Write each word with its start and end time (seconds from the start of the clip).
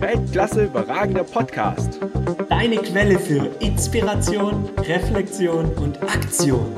Weltklasse 0.00 0.64
überragender 0.64 1.24
Podcast. 1.24 1.98
Deine 2.48 2.76
Quelle 2.76 3.18
für 3.18 3.50
Inspiration, 3.60 4.68
Reflexion 4.86 5.72
und 5.76 6.02
Aktion. 6.02 6.72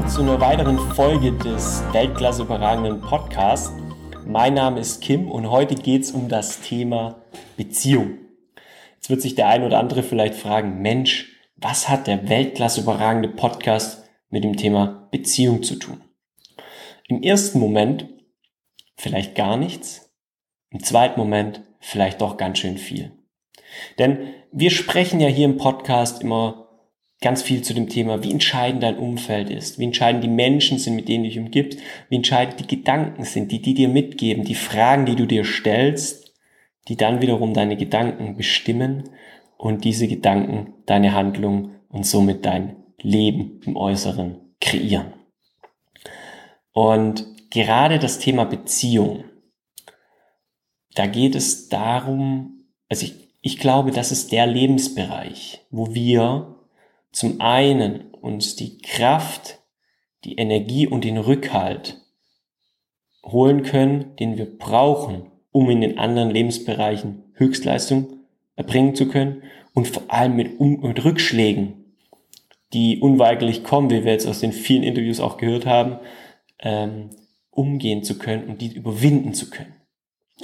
Willkommen 0.00 0.08
zu 0.08 0.22
einer 0.22 0.40
weiteren 0.40 0.78
Folge 0.78 1.32
des 1.32 1.82
Weltklasse 1.92 2.42
überragenden 2.42 3.02
Podcasts. 3.02 3.70
Mein 4.24 4.54
Name 4.54 4.80
ist 4.80 5.02
Kim 5.02 5.30
und 5.30 5.50
heute 5.50 5.74
geht 5.74 6.04
es 6.04 6.12
um 6.12 6.28
das 6.28 6.62
Thema 6.62 7.20
Beziehung. 7.58 8.16
Jetzt 8.94 9.10
wird 9.10 9.20
sich 9.20 9.34
der 9.34 9.48
ein 9.48 9.62
oder 9.62 9.78
andere 9.78 10.02
vielleicht 10.02 10.34
fragen, 10.34 10.80
Mensch, 10.80 11.36
was 11.56 11.90
hat 11.90 12.06
der 12.06 12.30
Weltklasse 12.30 12.80
überragende 12.80 13.28
Podcast 13.28 14.08
mit 14.30 14.42
dem 14.42 14.56
Thema 14.56 15.08
Beziehung 15.10 15.62
zu 15.62 15.76
tun? 15.76 16.00
Im 17.08 17.22
ersten 17.22 17.58
Moment 17.58 18.08
vielleicht 18.96 19.34
gar 19.34 19.58
nichts, 19.58 20.10
im 20.70 20.82
zweiten 20.82 21.20
Moment 21.20 21.60
vielleicht 21.78 22.22
doch 22.22 22.38
ganz 22.38 22.58
schön 22.58 22.78
viel. 22.78 23.12
Denn 23.98 24.32
wir 24.50 24.70
sprechen 24.70 25.20
ja 25.20 25.28
hier 25.28 25.44
im 25.44 25.58
Podcast 25.58 26.22
immer 26.22 26.69
ganz 27.20 27.42
viel 27.42 27.62
zu 27.62 27.74
dem 27.74 27.88
Thema, 27.88 28.22
wie 28.24 28.30
entscheidend 28.30 28.82
dein 28.82 28.98
Umfeld 28.98 29.50
ist, 29.50 29.78
wie 29.78 29.84
entscheidend 29.84 30.24
die 30.24 30.28
Menschen 30.28 30.78
sind, 30.78 30.96
mit 30.96 31.08
denen 31.08 31.24
du 31.24 31.30
dich 31.30 31.38
umgibst, 31.38 31.78
wie 32.08 32.16
entscheidend 32.16 32.60
die 32.60 32.76
Gedanken 32.76 33.24
sind, 33.24 33.52
die 33.52 33.60
die 33.60 33.74
dir 33.74 33.88
mitgeben, 33.88 34.44
die 34.44 34.54
Fragen, 34.54 35.04
die 35.04 35.16
du 35.16 35.26
dir 35.26 35.44
stellst, 35.44 36.34
die 36.88 36.96
dann 36.96 37.20
wiederum 37.20 37.52
deine 37.52 37.76
Gedanken 37.76 38.36
bestimmen 38.36 39.10
und 39.58 39.84
diese 39.84 40.08
Gedanken 40.08 40.74
deine 40.86 41.12
Handlung 41.12 41.72
und 41.88 42.06
somit 42.06 42.46
dein 42.46 42.76
Leben 43.02 43.60
im 43.66 43.76
Äußeren 43.76 44.54
kreieren. 44.60 45.12
Und 46.72 47.26
gerade 47.50 47.98
das 47.98 48.18
Thema 48.18 48.44
Beziehung, 48.44 49.24
da 50.94 51.06
geht 51.06 51.34
es 51.34 51.68
darum, 51.68 52.64
also 52.88 53.04
ich, 53.04 53.14
ich 53.42 53.58
glaube, 53.58 53.90
das 53.90 54.10
ist 54.10 54.32
der 54.32 54.46
Lebensbereich, 54.46 55.66
wo 55.70 55.94
wir 55.94 56.59
zum 57.12 57.40
einen 57.40 58.10
uns 58.10 58.56
die 58.56 58.78
Kraft, 58.78 59.58
die 60.24 60.36
Energie 60.36 60.86
und 60.86 61.04
den 61.04 61.18
Rückhalt 61.18 62.00
holen 63.24 63.62
können, 63.62 64.16
den 64.16 64.36
wir 64.36 64.46
brauchen, 64.58 65.30
um 65.50 65.68
in 65.70 65.80
den 65.80 65.98
anderen 65.98 66.30
Lebensbereichen 66.30 67.24
Höchstleistung 67.34 68.20
erbringen 68.56 68.94
zu 68.94 69.08
können 69.08 69.42
und 69.74 69.88
vor 69.88 70.04
allem 70.08 70.36
mit, 70.36 70.60
um 70.60 70.80
mit 70.80 71.04
Rückschlägen, 71.04 71.94
die 72.72 73.00
unweigerlich 73.00 73.64
kommen, 73.64 73.90
wie 73.90 74.04
wir 74.04 74.12
jetzt 74.12 74.26
aus 74.26 74.40
den 74.40 74.52
vielen 74.52 74.82
Interviews 74.82 75.20
auch 75.20 75.38
gehört 75.38 75.66
haben, 75.66 75.98
ähm, 76.60 77.10
umgehen 77.50 78.02
zu 78.04 78.18
können 78.18 78.48
und 78.48 78.60
die 78.60 78.74
überwinden 78.74 79.34
zu 79.34 79.50
können. 79.50 79.74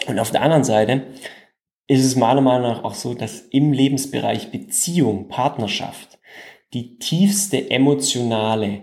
Und 0.06 0.18
auf 0.18 0.30
der 0.30 0.42
anderen 0.42 0.64
Seite 0.64 1.06
ist 1.86 2.04
es 2.04 2.16
meiner 2.16 2.40
Meinung 2.40 2.68
nach 2.68 2.84
auch 2.84 2.94
so, 2.94 3.14
dass 3.14 3.40
im 3.40 3.72
Lebensbereich 3.72 4.50
Beziehung, 4.50 5.28
Partnerschaft 5.28 6.15
die 6.72 6.98
tiefste 6.98 7.70
emotionale 7.70 8.82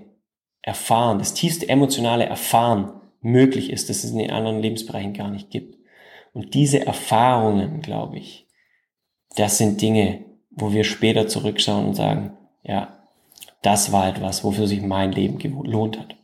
Erfahren, 0.62 1.20
das 1.20 1.34
tiefste 1.34 1.68
emotionale 1.68 2.26
Erfahren 2.26 3.02
möglich 3.22 3.70
ist, 3.70 3.90
dass 3.90 4.04
es 4.04 4.12
in 4.12 4.20
den 4.20 4.32
anderen 4.32 4.62
Lebensbereichen 4.62 5.14
gar 5.14 5.30
nicht 5.30 5.50
gibt. 5.50 5.78
Und 6.34 6.54
diese 6.54 6.86
Erfahrungen, 6.86 7.82
glaube 7.82 8.18
ich, 8.18 8.48
das 9.36 9.58
sind 9.58 9.82
Dinge, 9.82 10.26
wo 10.52 10.72
wir 10.72 10.84
später 10.84 11.28
zurückschauen 11.28 11.88
und 11.88 11.96
sagen, 11.96 12.38
ja, 12.64 13.04
das 13.62 13.92
war 13.92 14.08
etwas, 14.08 14.44
wofür 14.44 14.68
sich 14.68 14.82
mein 14.82 15.12
Leben 15.12 15.38
gelohnt 15.38 16.00
hat. 16.00 16.16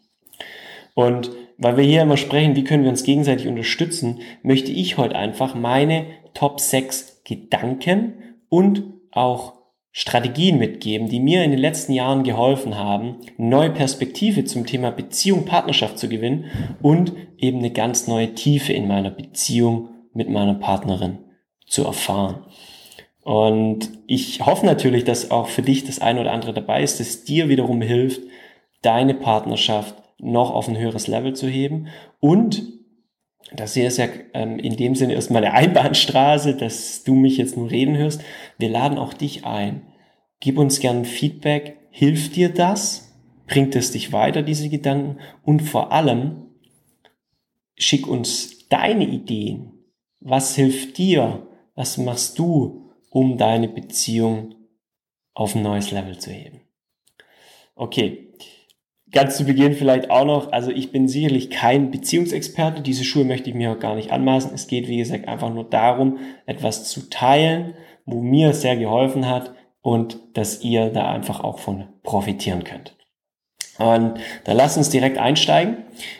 Und 0.94 1.32
weil 1.58 1.78
wir 1.78 1.84
hier 1.84 2.04
immer 2.04 2.18
sprechen, 2.18 2.56
wie 2.56 2.64
können 2.64 2.84
wir 2.84 2.90
uns 2.90 3.04
gegenseitig 3.04 3.48
unterstützen, 3.48 4.22
möchte 4.44 4.72
ich 4.72 4.98
heute 4.98 5.16
einfach 5.16 5.56
meine 5.56 6.06
Top 6.34 6.60
6 6.60 7.22
Gedanken 7.24 8.38
und 8.50 8.84
auch 9.12 9.59
Strategien 9.92 10.60
mitgeben, 10.60 11.10
die 11.10 11.20
mir 11.20 11.44
in 11.44 11.52
den 11.52 11.60
letzten 11.60 11.94
Jahren 11.94 12.24
geholfen 12.24 12.78
haben, 12.78 13.18
neue 13.38 13.72
Perspektive 13.72 14.46
zum 14.46 14.66
Thema 14.66 14.92
Beziehung, 14.92 15.46
Partnerschaft 15.46 15.98
zu 15.98 16.08
gewinnen 16.08 16.46
und 16.82 17.14
eben 17.38 17.60
eine 17.60 17.72
ganz 17.72 18.08
neue 18.08 18.34
Tiefe 18.36 18.74
in 18.74 18.88
meiner 18.88 19.10
Beziehung 19.10 19.90
mit 20.14 20.30
meiner 20.30 20.56
Partnerin 20.56 21.20
zu 21.66 21.86
erfahren. 21.86 22.46
Und 23.24 23.92
ich 24.08 24.46
hoffe 24.46 24.66
natürlich, 24.66 25.04
dass 25.04 25.32
auch 25.32 25.48
für 25.48 25.62
dich 25.62 25.84
das 25.84 26.00
eine 26.00 26.22
oder 26.22 26.32
andere 26.32 26.54
dabei 26.54 26.84
ist, 26.84 27.00
das 27.00 27.24
dir 27.24 27.50
wiederum 27.50 27.82
hilft, 27.82 28.22
deine 28.82 29.14
Partnerschaft 29.14 29.96
noch 30.20 30.52
auf 30.52 30.68
ein 30.68 30.78
höheres 30.78 31.08
Level 31.08 31.34
zu 31.34 31.48
heben 31.48 31.88
und 32.20 32.79
das 33.54 33.74
hier 33.74 33.88
ist 33.88 33.98
ja 33.98 34.08
ähm, 34.34 34.60
in 34.60 34.76
dem 34.78 34.96
Sinne 34.96 35.14
erstmal 35.14 35.44
eine 35.44 35.54
Einbahnstraße, 35.54 36.56
dass 36.56 37.04
du 37.04 37.16
mich 37.16 37.38
jetzt 37.38 37.58
nur 37.58 37.72
reden 37.72 37.98
hörst. 37.98 38.22
Wir 38.58 38.70
laden 38.70 38.98
auch 38.98 39.14
dich 39.14 39.46
ein. 39.46 39.82
Gib 40.40 40.58
uns 40.58 40.80
gern 40.80 41.06
Feedback. 41.06 41.78
Hilft 41.90 42.36
dir 42.36 42.50
das? 42.50 43.12
Bringt 43.48 43.76
es 43.76 43.92
dich 43.92 44.14
weiter, 44.14 44.44
diese 44.44 44.70
Gedanken? 44.70 45.20
Und 45.44 45.62
vor 45.62 45.92
allem, 45.92 46.50
schick 47.76 48.08
uns 48.08 48.68
deine 48.70 49.08
Ideen. 49.08 49.72
Was 50.20 50.56
hilft 50.56 50.98
dir? 50.98 51.48
Was 51.76 51.98
machst 51.98 52.38
du, 52.38 52.92
um 53.10 53.38
deine 53.38 53.68
Beziehung 53.68 54.54
auf 55.34 55.56
ein 55.56 55.64
neues 55.64 55.92
Level 55.92 56.20
zu 56.20 56.32
heben? 56.32 56.62
Okay, 57.76 58.28
Ganz 59.12 59.38
zu 59.38 59.46
Beginn 59.46 59.74
vielleicht 59.74 60.12
auch 60.12 60.26
noch, 60.26 60.52
also 60.52 60.70
ich 60.70 60.92
bin 60.92 61.08
sicherlich 61.08 61.50
kein 61.50 61.90
Beziehungsexperte, 61.90 62.82
diese 62.82 63.04
Schuhe 63.04 63.26
möchte 63.26 63.50
ich 63.50 63.56
mir 63.56 63.72
auch 63.72 63.80
gar 63.80 63.96
nicht 63.96 64.12
anmaßen. 64.12 64.54
Es 64.54 64.68
geht, 64.68 64.88
wie 64.88 64.98
gesagt, 64.98 65.28
einfach 65.28 65.52
nur 65.52 65.64
darum, 65.64 66.20
etwas 66.46 66.90
zu 66.90 67.10
teilen, 67.10 67.74
wo 68.06 68.22
mir 68.22 68.54
sehr 68.54 68.78
geholfen 68.78 69.28
hat 69.28 69.54
und 69.82 70.20
dass 70.34 70.64
ihr 70.64 70.90
da 70.90 71.10
einfach 71.10 71.44
auch 71.44 71.60
von 71.60 71.86
profitieren 72.04 72.64
könnt. 72.64 72.96
Und 73.80 74.20
da 74.44 74.52
lasst 74.52 74.78
uns 74.78 74.90
direkt 74.90 75.18
einsteigen 75.18 75.78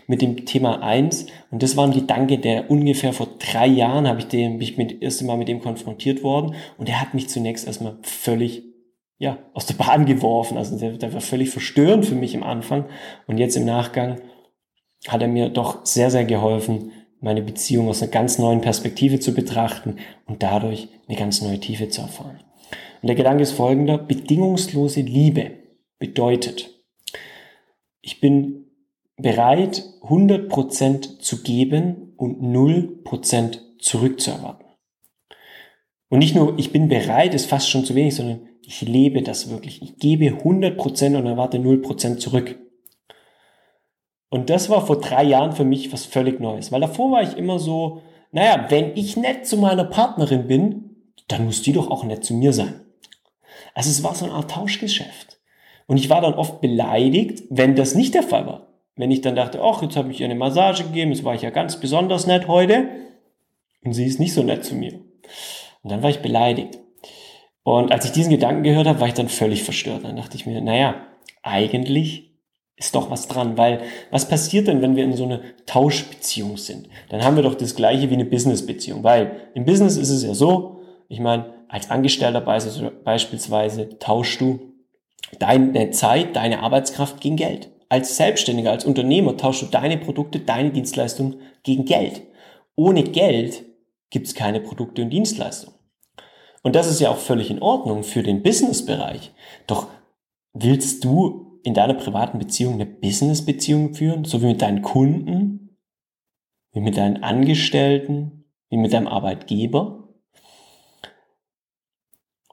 mit 0.08 0.22
dem 0.22 0.46
Thema 0.46 0.82
eins 0.82 1.28
Und 1.52 1.62
das 1.62 1.76
war 1.76 1.86
ein 1.86 1.94
Gedanke, 1.94 2.38
der 2.38 2.72
ungefähr 2.72 3.12
vor 3.12 3.28
drei 3.38 3.68
Jahren 3.68 4.08
habe 4.08 4.20
ich 4.20 4.28
den, 4.28 4.60
bin 4.60 4.62
ich 4.62 4.78
mit, 4.78 5.02
erste 5.02 5.26
Mal 5.26 5.38
mit 5.38 5.50
dem 5.50 5.60
konfrontiert 5.60 6.24
worden. 6.24 6.56
Und 6.78 6.88
der 6.88 7.02
hat 7.02 7.14
mich 7.14 7.28
zunächst 7.28 7.68
erstmal 7.68 7.98
völlig 8.02 8.64
ja, 9.20 9.38
aus 9.54 9.66
der 9.66 9.76
Bahn 9.76 10.06
geworfen. 10.06 10.58
Also 10.58 10.80
der, 10.80 10.94
der 10.94 11.14
war 11.14 11.22
völlig 11.22 11.52
verstörend 11.52 12.06
für 12.06 12.16
mich 12.16 12.34
im 12.34 12.44
Anfang. 12.44 12.86
Und 13.28 13.38
jetzt 13.38 13.56
im 13.58 13.66
Nachgang 13.66 14.22
hat 15.08 15.22
er 15.22 15.28
mir 15.28 15.50
doch 15.50 15.86
sehr, 15.86 16.10
sehr 16.10 16.26
geholfen, 16.26 16.92
meine 17.20 17.42
Beziehung 17.42 17.90
aus 17.90 18.02
einer 18.02 18.12
ganz 18.12 18.40
neuen 18.40 18.62
Perspektive 18.62 19.20
zu 19.20 19.34
betrachten 19.34 19.98
und 20.26 20.42
dadurch 20.42 20.88
eine 21.08 21.18
ganz 21.18 21.42
neue 21.42 21.60
Tiefe 21.60 21.90
zu 21.90 22.02
erfahren. 22.02 22.40
Und 23.02 23.08
der 23.08 23.16
Gedanke 23.16 23.44
ist 23.44 23.52
folgender. 23.52 23.98
Bedingungslose 23.98 25.02
Liebe 25.02 25.52
bedeutet, 26.00 26.70
ich 28.02 28.22
bin 28.22 28.68
bereit, 29.18 29.84
100% 30.02 31.20
zu 31.20 31.44
geben 31.44 32.14
und 32.16 32.42
0% 32.42 33.80
zurückzuerwarten. 33.80 34.66
Und 36.08 36.20
nicht 36.20 36.36
nur, 36.36 36.58
ich 36.58 36.72
bin 36.72 36.88
bereit, 36.88 37.34
ist 37.34 37.48
fast 37.48 37.70
schon 37.70 37.84
zu 37.84 37.96
wenig, 37.96 38.16
sondern 38.16 38.49
ich 38.70 38.82
lebe 38.84 39.24
das 39.24 39.50
wirklich. 39.50 39.82
Ich 39.82 39.98
gebe 39.98 40.26
100% 40.26 41.18
und 41.18 41.26
erwarte 41.26 41.58
0% 41.58 42.18
zurück. 42.18 42.60
Und 44.30 44.52
das 44.52 44.70
war 44.70 44.86
vor 44.86 45.00
drei 45.02 45.24
Jahren 45.24 45.54
für 45.54 45.64
mich 45.66 45.92
was 45.92 46.06
völlig 46.06 46.40
Neues, 46.40 46.72
weil 46.72 46.82
davor 46.82 47.12
war 47.12 47.24
ich 47.24 47.36
immer 47.36 47.58
so, 47.58 48.04
naja, 48.32 48.68
wenn 48.70 48.96
ich 48.96 49.18
nett 49.18 49.48
zu 49.48 49.58
meiner 49.58 49.86
Partnerin 49.86 50.46
bin, 50.46 51.14
dann 51.28 51.46
muss 51.46 51.64
die 51.64 51.74
doch 51.74 51.90
auch 51.90 52.04
nett 52.04 52.24
zu 52.24 52.36
mir 52.36 52.54
sein. 52.54 52.82
Also 53.74 53.90
es 53.90 54.04
war 54.04 54.14
so 54.14 54.26
eine 54.26 54.36
Art 54.36 54.52
Tauschgeschäft. 54.52 55.40
Und 55.88 55.98
ich 55.98 56.12
war 56.12 56.22
dann 56.22 56.36
oft 56.36 56.62
beleidigt, 56.62 57.46
wenn 57.50 57.76
das 57.76 57.96
nicht 57.96 58.14
der 58.14 58.22
Fall 58.22 58.46
war. 58.46 58.68
Wenn 58.96 59.10
ich 59.10 59.22
dann 59.22 59.36
dachte, 59.36 59.64
ach, 59.64 59.82
jetzt 59.82 59.98
habe 59.98 60.12
ich 60.12 60.20
ihr 60.20 60.26
eine 60.26 60.36
Massage 60.36 60.84
gegeben, 60.84 61.12
jetzt 61.12 61.24
war 61.24 61.34
ich 61.34 61.42
ja 61.42 61.50
ganz 61.50 61.80
besonders 61.80 62.28
nett 62.28 62.48
heute 62.48 62.88
und 63.84 63.94
sie 63.94 64.06
ist 64.06 64.20
nicht 64.20 64.36
so 64.36 64.44
nett 64.44 64.64
zu 64.64 64.76
mir. 64.76 64.94
Und 65.82 65.92
dann 65.92 66.04
war 66.04 66.12
ich 66.12 66.20
beleidigt. 66.20 66.78
Und 67.70 67.92
als 67.92 68.06
ich 68.06 68.12
diesen 68.12 68.32
Gedanken 68.32 68.64
gehört 68.64 68.88
habe, 68.88 69.00
war 69.00 69.08
ich 69.08 69.14
dann 69.14 69.30
völlig 69.30 69.62
verstört. 69.62 70.04
Dann 70.04 70.16
dachte 70.16 70.36
ich 70.36 70.48
mir, 70.48 70.60
naja, 70.60 71.06
eigentlich 71.44 72.32
ist 72.76 72.96
doch 72.96 73.12
was 73.12 73.28
dran, 73.28 73.60
weil 73.60 73.82
was 74.10 74.28
passiert 74.28 74.68
denn, 74.68 74.82
wenn 74.82 74.96
wir 74.96 75.04
in 75.04 75.14
so 75.14 75.26
eine 75.26 75.42
Tauschbeziehung 75.68 76.58
sind? 76.58 76.90
Dann 77.10 77.24
haben 77.24 77.36
wir 77.36 77.44
doch 77.44 77.54
das 77.54 77.76
gleiche 77.76 78.10
wie 78.10 78.16
eine 78.16 78.26
Businessbeziehung, 78.26 79.04
weil 79.04 79.52
im 79.54 79.66
Business 79.66 79.98
ist 79.98 80.10
es 80.10 80.24
ja 80.24 80.34
so, 80.34 80.80
ich 81.10 81.20
meine, 81.20 81.54
als 81.68 81.92
Angestellter 81.92 82.42
beispielsweise 82.42 84.00
tauschst 84.00 84.42
du 84.42 84.74
deine 85.38 85.92
Zeit, 85.92 86.36
deine 86.36 86.64
Arbeitskraft 86.64 87.22
gegen 87.22 87.36
Geld. 87.36 87.70
Als 87.88 88.18
Selbstständiger, 88.18 88.72
als 88.72 88.86
Unternehmer 88.86 89.38
tauschst 89.38 89.62
du 89.62 89.66
deine 89.68 89.98
Produkte, 89.98 90.40
deine 90.40 90.72
Dienstleistungen 90.72 91.36
gegen 91.62 91.86
Geld. 91.86 92.24
Ohne 92.76 93.04
Geld 93.04 93.64
gibt 94.10 94.26
es 94.26 94.34
keine 94.34 94.60
Produkte 94.60 95.04
und 95.04 95.12
Dienstleistungen. 95.12 95.79
Und 96.64 96.76
das 96.76 96.88
ist 96.88 97.00
ja 97.00 97.10
auch 97.10 97.18
völlig 97.18 97.50
in 97.50 97.62
Ordnung 97.62 98.04
für 98.04 98.24
den 98.24 98.44
Businessbereich. 98.44 99.32
Doch 99.68 99.88
willst 100.54 101.04
du 101.06 101.60
in 101.64 101.74
deiner 101.74 101.94
privaten 101.94 102.40
Beziehung 102.40 102.74
eine 102.76 102.86
Businessbeziehung 102.86 103.94
führen, 103.94 104.26
so 104.26 104.42
wie 104.42 104.48
mit 104.48 104.62
deinen 104.62 104.82
Kunden, 104.82 105.78
wie 106.74 106.82
mit 106.82 106.98
deinen 106.98 107.24
Angestellten, 107.24 108.46
wie 108.70 108.78
mit 108.78 108.94
deinem 108.94 109.08
Arbeitgeber? 109.08 110.10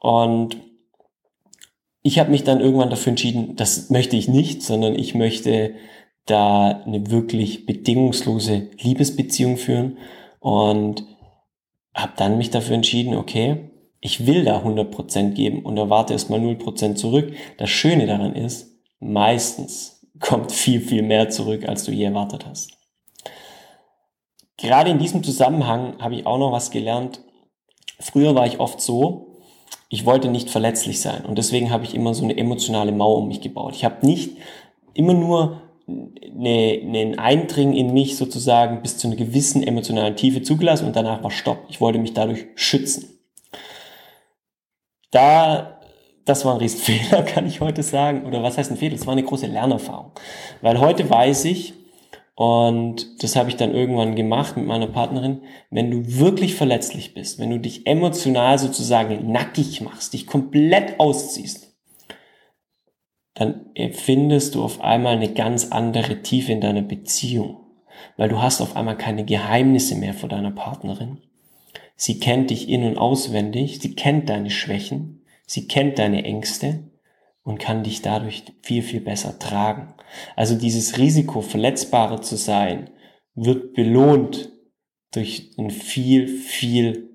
Und 0.01 0.57
ich 2.03 2.19
habe 2.21 2.31
mich 2.31 2.45
dann 2.45 2.61
irgendwann 2.61 2.91
dafür 2.91 3.11
entschieden, 3.11 3.57
das 3.57 3.91
möchte 3.91 4.17
ich 4.17 4.29
nicht, 4.29 4.63
sondern 4.63 4.95
ich 4.95 5.15
möchte 5.15 5.75
da 6.27 6.69
eine 6.69 7.11
wirklich 7.11 7.67
bedingungslose 7.67 8.71
Liebesbeziehung 8.79 9.57
führen 9.57 9.99
und 10.39 11.05
habe 11.95 12.13
dann 12.17 12.39
mich 12.39 12.51
dafür 12.51 12.77
entschieden, 12.77 13.17
okay, 13.17 13.71
ich 14.07 14.25
will 14.25 14.45
da 14.45 14.61
100% 14.61 15.33
geben 15.33 15.63
und 15.65 15.77
erwarte 15.77 16.13
erstmal 16.13 16.39
0% 16.39 16.95
zurück. 16.95 17.33
Das 17.59 17.69
Schöne 17.69 18.07
daran 18.07 18.37
ist, 18.37 18.79
meistens 19.01 20.07
kommt 20.21 20.53
viel, 20.53 20.81
viel 20.81 21.03
mehr 21.03 21.29
zurück, 21.29 21.69
als 21.69 21.83
du 21.83 21.91
je 21.91 22.05
erwartet 22.05 22.47
hast. 22.47 22.71
Gerade 24.59 24.91
in 24.91 25.01
diesem 25.01 25.25
Zusammenhang 25.25 26.01
habe 26.01 26.15
ich 26.15 26.25
auch 26.25 26.39
noch 26.39 26.53
was 26.53 26.71
gelernt. 26.71 27.21
Früher 27.99 28.37
war 28.37 28.47
ich 28.47 28.61
oft 28.61 28.81
so, 28.81 29.41
ich 29.89 30.07
wollte 30.07 30.29
nicht 30.29 30.51
verletzlich 30.51 31.01
sein 31.01 31.25
und 31.25 31.37
deswegen 31.37 31.71
habe 31.71 31.85
ich 31.85 31.93
immer 31.93 32.15
so 32.15 32.23
eine 32.23 32.37
emotionale 32.37 32.93
Mauer 32.93 33.19
um 33.19 33.29
mich 33.29 33.41
gebaut. 33.41 33.75
Ich 33.75 33.85
habe 33.85 34.07
nicht 34.07 34.37
immer 34.95 35.15
nur 35.15 35.63
eine, 35.89 36.81
einen 36.81 37.19
Eindringen 37.19 37.75
in 37.75 37.93
mich 37.93 38.17
sozusagen 38.17 38.83
bis 38.83 38.99
zu 38.99 39.09
einer 39.09 39.17
gewissen 39.17 39.65
emotionalen 39.65 40.15
Tiefe 40.15 40.43
zugelassen 40.43 40.87
und 40.87 40.95
danach 40.95 41.25
war 41.25 41.33
Stopp. 41.33 41.65
Ich 41.69 41.81
wollte 41.81 41.99
mich 41.99 42.15
dadurch 42.15 42.47
schützen. 42.55 43.16
Da, 45.11 45.81
das 46.25 46.45
war 46.45 46.55
ein 46.55 46.61
Riesenfehler, 46.61 47.23
kann 47.27 47.47
ich 47.47 47.61
heute 47.61 47.83
sagen. 47.83 48.27
Oder 48.27 48.43
was 48.43 48.59
heißt 48.59 48.71
ein 48.71 48.77
Fehler? 48.77 48.97
Das 48.97 49.07
war 49.07 49.13
eine 49.13 49.25
große 49.25 49.47
Lernerfahrung. 49.47 50.13
Weil 50.61 50.81
heute 50.81 51.09
weiß 51.09 51.45
ich, 51.47 51.75
und 52.37 53.23
das 53.23 53.35
habe 53.35 53.49
ich 53.49 53.57
dann 53.57 53.75
irgendwann 53.75 54.15
gemacht 54.15 54.59
mit 54.59 54.67
meiner 54.67 54.89
Partnerin, 54.89 55.41
wenn 55.71 55.91
du 55.91 56.19
wirklich 56.19 56.55
verletzlich 56.55 57.15
bist, 57.15 57.39
wenn 57.39 57.49
du 57.49 57.59
dich 57.59 57.87
emotional 57.87 58.59
sozusagen 58.59 59.33
nackig 59.33 59.81
machst, 59.81 60.13
dich 60.13 60.27
komplett 60.27 61.01
ausziehst, 61.01 61.75
dann 63.33 63.71
empfindest 63.75 64.55
du 64.55 64.63
auf 64.63 64.83
einmal 64.83 65.17
eine 65.17 65.33
ganz 65.33 65.73
andere 65.73 66.21
Tiefe 66.21 66.53
in 66.53 66.61
deiner 66.61 66.83
Beziehung, 66.83 67.57
weil 68.19 68.29
du 68.29 68.43
hast 68.43 68.61
auf 68.61 68.77
einmal 68.77 68.99
keine 68.99 69.25
Geheimnisse 69.25 69.95
mehr 69.95 70.13
vor 70.13 70.29
deiner 70.29 70.51
Partnerin. 70.51 71.23
Sie 71.97 72.21
kennt 72.21 72.51
dich 72.51 72.69
in 72.69 72.85
und 72.85 72.99
auswendig, 72.99 73.81
sie 73.81 73.95
kennt 73.95 74.29
deine 74.29 74.51
Schwächen, 74.51 75.23
sie 75.47 75.67
kennt 75.67 75.99
deine 75.99 76.25
Ängste 76.25 76.91
und 77.43 77.59
kann 77.59 77.85
dich 77.85 78.03
dadurch 78.03 78.45
viel, 78.63 78.83
viel 78.83 79.01
besser 79.01 79.39
tragen. 79.39 79.95
Also 80.35 80.57
dieses 80.57 80.99
Risiko, 80.99 81.41
verletzbarer 81.41 82.21
zu 82.21 82.37
sein, 82.37 82.91
wird 83.35 83.75
belohnt 83.75 84.51
durch 85.13 85.53
ein 85.57 85.71
viel, 85.71 86.29
viel 86.29 87.11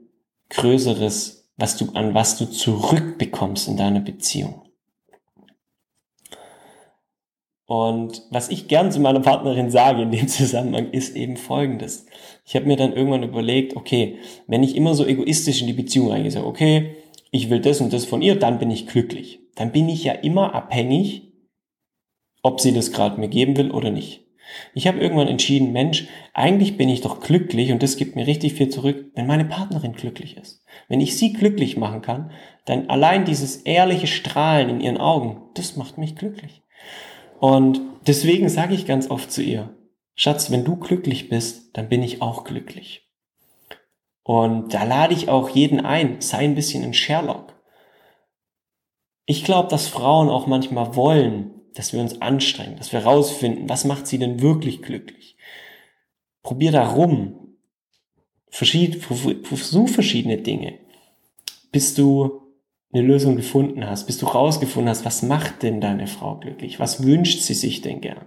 größeres, 0.50 1.50
was 1.58 1.78
du, 1.78 1.92
an 1.94 2.14
was 2.14 2.38
du 2.38 2.46
zurückbekommst 2.46 3.68
in 3.68 3.78
deiner 3.78 4.00
Beziehung. 4.00 4.64
Und 7.72 8.24
was 8.32 8.50
ich 8.50 8.68
gern 8.68 8.92
zu 8.92 9.00
meiner 9.00 9.22
Partnerin 9.22 9.70
sage 9.70 10.02
in 10.02 10.12
dem 10.12 10.28
Zusammenhang 10.28 10.92
ist 10.92 11.16
eben 11.16 11.38
folgendes. 11.38 12.06
Ich 12.46 12.54
habe 12.58 12.66
mir 12.66 12.76
dann 12.76 12.92
irgendwann 12.92 13.24
überlegt, 13.24 13.78
okay, 13.78 14.18
wenn 14.46 14.62
ich 14.62 14.76
immer 14.76 14.94
so 14.94 15.06
egoistisch 15.06 15.62
in 15.62 15.68
die 15.68 15.74
Beziehung 15.74 16.10
reingehe, 16.10 16.32
sage, 16.32 16.48
okay, 16.48 16.98
ich 17.32 17.50
will 17.50 17.62
das 17.62 17.80
und 17.80 17.94
das 17.94 18.04
von 18.04 18.22
ihr, 18.22 18.36
dann 18.36 18.60
bin 18.60 18.72
ich 18.72 18.88
glücklich. 18.88 19.40
Dann 19.56 19.72
bin 19.72 19.88
ich 19.88 20.04
ja 20.04 20.12
immer 20.12 20.54
abhängig, 20.54 21.32
ob 22.44 22.60
sie 22.60 22.74
das 22.74 22.92
gerade 22.92 23.18
mir 23.18 23.30
geben 23.30 23.56
will 23.56 23.72
oder 23.72 23.90
nicht. 23.90 24.26
Ich 24.74 24.86
habe 24.86 25.00
irgendwann 25.00 25.30
entschieden, 25.30 25.72
Mensch, 25.72 26.10
eigentlich 26.34 26.76
bin 26.76 26.90
ich 26.90 27.00
doch 27.00 27.22
glücklich 27.22 27.72
und 27.72 27.82
das 27.82 27.96
gibt 27.96 28.18
mir 28.18 28.28
richtig 28.28 28.52
viel 28.56 28.68
zurück, 28.68 29.12
wenn 29.16 29.28
meine 29.28 29.46
Partnerin 29.46 29.94
glücklich 29.94 30.36
ist. 30.36 30.62
Wenn 30.90 31.00
ich 31.00 31.16
sie 31.16 31.32
glücklich 31.32 31.78
machen 31.78 32.02
kann, 32.02 32.32
dann 32.66 32.90
allein 32.90 33.24
dieses 33.24 33.56
ehrliche 33.62 34.08
Strahlen 34.08 34.68
in 34.68 34.82
ihren 34.82 34.98
Augen, 34.98 35.44
das 35.54 35.78
macht 35.78 35.98
mich 35.98 36.18
glücklich. 36.18 36.64
Und 37.42 37.82
deswegen 38.06 38.50
sage 38.50 38.76
ich 38.76 38.86
ganz 38.86 39.10
oft 39.10 39.32
zu 39.32 39.42
ihr, 39.42 39.76
Schatz, 40.14 40.52
wenn 40.52 40.64
du 40.64 40.76
glücklich 40.76 41.28
bist, 41.28 41.76
dann 41.76 41.90
bin 41.90 42.04
ich 42.04 42.22
auch 42.22 42.44
glücklich. 42.44 43.10
Und 44.22 44.76
da 44.76 44.84
lade 44.84 45.16
ich 45.16 45.28
auch 45.28 45.50
jeden 45.50 45.80
ein, 45.80 46.22
sei 46.22 46.38
ein 46.38 46.54
bisschen 46.54 46.84
ein 46.84 46.94
Sherlock. 46.94 47.60
Ich 49.26 49.44
glaube, 49.44 49.70
dass 49.70 49.88
Frauen 49.88 50.30
auch 50.30 50.46
manchmal 50.46 50.96
wollen, 50.96 51.62
dass 51.74 51.94
wir 51.94 52.00
uns 52.00 52.22
anstrengen, 52.22 52.76
dass 52.76 52.94
wir 52.94 53.00
rausfinden, 53.00 53.68
was 53.68 53.86
macht 53.86 54.06
sie 54.06 54.20
denn 54.20 54.44
wirklich 54.44 54.84
glücklich. 54.84 55.36
Probier 56.44 56.72
da 56.72 56.90
rum. 56.90 57.58
Versuch 58.52 59.90
verschiedene 59.90 60.38
Dinge, 60.38 60.78
bis 61.72 61.96
du 61.96 62.41
eine 62.94 63.04
Lösung 63.04 63.36
gefunden 63.36 63.88
hast, 63.88 64.06
bis 64.06 64.18
du 64.18 64.26
rausgefunden 64.26 64.90
hast, 64.90 65.06
was 65.06 65.24
macht 65.24 65.64
denn 65.64 65.80
deine 65.80 66.08
Frau 66.08 66.36
glücklich? 66.36 66.80
Was 66.80 67.04
wünscht 67.04 67.42
sie 67.42 67.54
sich 67.54 67.82
denn 67.82 68.02
gern? 68.02 68.26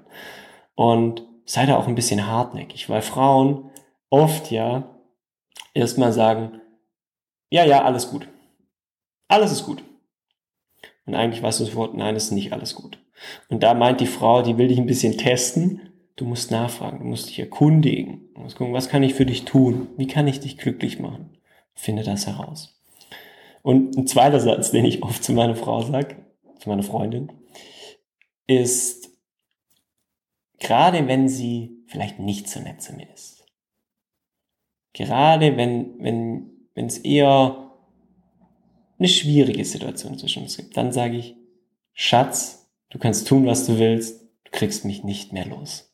Und 0.75 1.26
sei 1.44 1.66
da 1.66 1.76
auch 1.76 1.87
ein 1.87 1.94
bisschen 1.94 2.26
hartnäckig, 2.26 2.88
weil 2.88 3.02
Frauen 3.02 3.70
oft 4.08 4.50
ja 4.50 5.00
erstmal 5.75 6.12
sagen, 6.12 6.61
ja, 7.50 7.64
ja, 7.64 7.84
alles 7.84 8.11
gut. 8.11 8.28
Alles 9.28 9.52
ist 9.52 9.64
gut. 9.64 9.82
Und 11.06 11.14
eigentlich 11.14 11.43
weißt 11.43 11.61
du 11.61 11.64
sofort, 11.64 11.94
nein, 11.94 12.16
ist 12.16 12.31
nicht 12.31 12.52
alles 12.52 12.75
gut. 12.75 12.99
Und 13.49 13.62
da 13.62 13.75
meint 13.75 14.00
die 14.00 14.06
Frau, 14.06 14.43
die 14.43 14.56
will 14.56 14.69
dich 14.69 14.78
ein 14.78 14.87
bisschen 14.87 15.19
testen. 15.19 15.93
Du 16.16 16.25
musst 16.25 16.50
nachfragen, 16.50 17.00
du 17.00 17.05
musst 17.05 17.28
dich 17.28 17.38
erkundigen. 17.38 18.32
Du 18.34 18.40
musst 18.40 18.56
gucken, 18.56 18.75
was 18.75 18.88
kann 18.88 19.02
ich 19.02 19.14
für 19.14 19.26
dich 19.26 19.44
tun? 19.44 19.88
Wie 19.96 20.06
kann 20.06 20.26
ich 20.26 20.40
dich 20.40 20.56
glücklich 20.56 20.99
machen? 20.99 21.37
Finde 21.75 22.02
das 22.02 22.26
heraus. 22.26 22.81
Und 23.64 23.96
ein 23.96 24.06
zweiter 24.06 24.40
Satz, 24.40 24.72
den 24.72 24.84
ich 24.84 25.02
oft 25.02 25.25
zu 25.25 25.32
meiner 25.32 25.56
Frau 25.56 25.81
sage, 25.81 26.16
zu 26.58 26.69
meiner 26.69 26.82
Freundin, 26.82 27.32
ist, 28.46 29.08
gerade 30.59 31.09
wenn 31.09 31.30
sie 31.30 31.83
vielleicht 31.87 32.18
nicht 32.18 32.47
so 32.47 32.61
nett 32.61 32.83
zu 32.83 32.92
mir 32.92 33.11
ist, 33.14 33.47
gerade 34.92 35.56
wenn, 35.56 35.99
wenn, 35.99 36.50
wenn 36.75 36.85
es 36.85 36.99
eher 36.99 37.73
eine 38.99 39.09
schwierige 39.09 39.64
Situation 39.64 40.18
zwischen 40.18 40.42
uns 40.42 40.59
gibt, 40.59 40.76
dann 40.76 40.92
sage 40.92 41.16
ich, 41.16 41.35
Schatz, 41.94 42.71
du 42.90 42.99
kannst 42.99 43.26
tun, 43.26 43.47
was 43.47 43.64
du 43.64 43.78
willst, 43.78 44.21
du 44.44 44.50
kriegst 44.50 44.85
mich 44.85 45.04
nicht 45.04 45.33
mehr 45.33 45.47
los. 45.47 45.90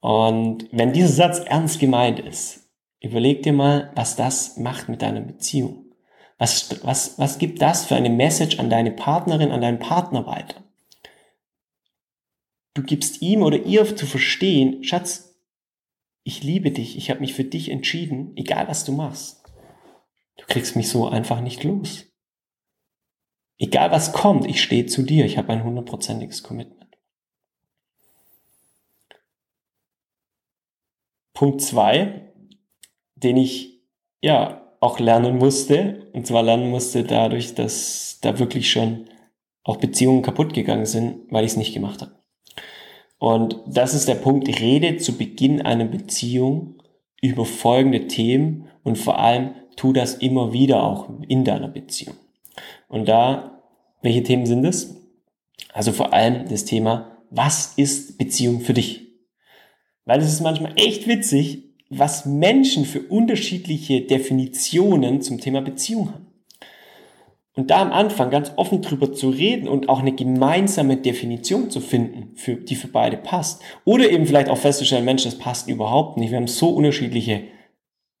Und 0.00 0.66
wenn 0.72 0.94
dieser 0.94 1.08
Satz 1.08 1.40
ernst 1.40 1.78
gemeint 1.78 2.20
ist, 2.20 2.70
überleg 3.00 3.42
dir 3.42 3.52
mal, 3.52 3.92
was 3.94 4.16
das 4.16 4.56
macht 4.56 4.88
mit 4.88 5.02
deiner 5.02 5.20
Beziehung. 5.20 5.85
Was, 6.38 6.84
was, 6.84 7.18
was 7.18 7.38
gibt 7.38 7.62
das 7.62 7.86
für 7.86 7.96
eine 7.96 8.10
Message 8.10 8.58
an 8.58 8.68
deine 8.68 8.92
Partnerin, 8.92 9.50
an 9.50 9.62
deinen 9.62 9.78
Partner 9.78 10.26
weiter? 10.26 10.62
Du 12.74 12.82
gibst 12.82 13.22
ihm 13.22 13.42
oder 13.42 13.62
ihr 13.62 13.96
zu 13.96 14.06
verstehen, 14.06 14.84
Schatz, 14.84 15.34
ich 16.24 16.42
liebe 16.42 16.70
dich, 16.70 16.98
ich 16.98 17.08
habe 17.08 17.20
mich 17.20 17.32
für 17.32 17.44
dich 17.44 17.70
entschieden, 17.70 18.36
egal 18.36 18.68
was 18.68 18.84
du 18.84 18.92
machst. 18.92 19.42
Du 20.36 20.44
kriegst 20.46 20.76
mich 20.76 20.90
so 20.90 21.08
einfach 21.08 21.40
nicht 21.40 21.64
los. 21.64 22.04
Egal 23.58 23.90
was 23.90 24.12
kommt, 24.12 24.44
ich 24.44 24.62
stehe 24.62 24.84
zu 24.84 25.02
dir, 25.02 25.24
ich 25.24 25.38
habe 25.38 25.50
ein 25.52 25.64
hundertprozentiges 25.64 26.42
Commitment. 26.42 26.98
Punkt 31.32 31.62
zwei, 31.62 32.32
den 33.14 33.38
ich 33.38 33.82
ja 34.20 34.65
auch 34.80 34.98
lernen 34.98 35.38
musste. 35.38 36.08
Und 36.12 36.26
zwar 36.26 36.42
lernen 36.42 36.70
musste 36.70 37.04
dadurch, 37.04 37.54
dass 37.54 38.18
da 38.22 38.38
wirklich 38.38 38.70
schon 38.70 39.06
auch 39.62 39.76
Beziehungen 39.76 40.22
kaputt 40.22 40.54
gegangen 40.54 40.86
sind, 40.86 41.30
weil 41.30 41.44
ich 41.44 41.52
es 41.52 41.56
nicht 41.56 41.74
gemacht 41.74 42.02
habe. 42.02 42.12
Und 43.18 43.60
das 43.66 43.94
ist 43.94 44.08
der 44.08 44.14
Punkt, 44.14 44.48
rede 44.60 44.98
zu 44.98 45.16
Beginn 45.16 45.62
einer 45.62 45.86
Beziehung 45.86 46.76
über 47.22 47.44
folgende 47.44 48.06
Themen 48.06 48.68
und 48.84 48.96
vor 48.96 49.18
allem 49.18 49.54
tu 49.76 49.92
das 49.92 50.14
immer 50.14 50.52
wieder 50.52 50.82
auch 50.82 51.08
in 51.26 51.44
deiner 51.44 51.68
Beziehung. 51.68 52.14
Und 52.88 53.08
da, 53.08 53.62
welche 54.02 54.22
Themen 54.22 54.46
sind 54.46 54.64
es? 54.64 54.96
Also 55.72 55.92
vor 55.92 56.12
allem 56.12 56.48
das 56.48 56.64
Thema, 56.64 57.18
was 57.30 57.74
ist 57.76 58.18
Beziehung 58.18 58.60
für 58.60 58.74
dich? 58.74 59.06
Weil 60.04 60.20
es 60.20 60.32
ist 60.32 60.40
manchmal 60.40 60.72
echt 60.76 61.08
witzig, 61.08 61.65
was 61.88 62.26
Menschen 62.26 62.84
für 62.84 63.00
unterschiedliche 63.02 64.02
Definitionen 64.02 65.22
zum 65.22 65.40
Thema 65.40 65.60
Beziehung 65.60 66.12
haben. 66.12 66.26
Und 67.54 67.70
da 67.70 67.80
am 67.80 67.90
Anfang 67.90 68.30
ganz 68.30 68.52
offen 68.56 68.82
drüber 68.82 69.14
zu 69.14 69.30
reden 69.30 69.66
und 69.66 69.88
auch 69.88 70.00
eine 70.00 70.14
gemeinsame 70.14 70.98
Definition 70.98 71.70
zu 71.70 71.80
finden, 71.80 72.36
für, 72.36 72.56
die 72.56 72.74
für 72.74 72.88
beide 72.88 73.16
passt. 73.16 73.62
Oder 73.86 74.10
eben 74.10 74.26
vielleicht 74.26 74.50
auch 74.50 74.58
festzustellen, 74.58 75.06
Mensch, 75.06 75.24
das 75.24 75.38
passt 75.38 75.66
überhaupt 75.68 76.18
nicht. 76.18 76.30
Wir 76.30 76.36
haben 76.36 76.48
so 76.48 76.68
unterschiedliche 76.68 77.44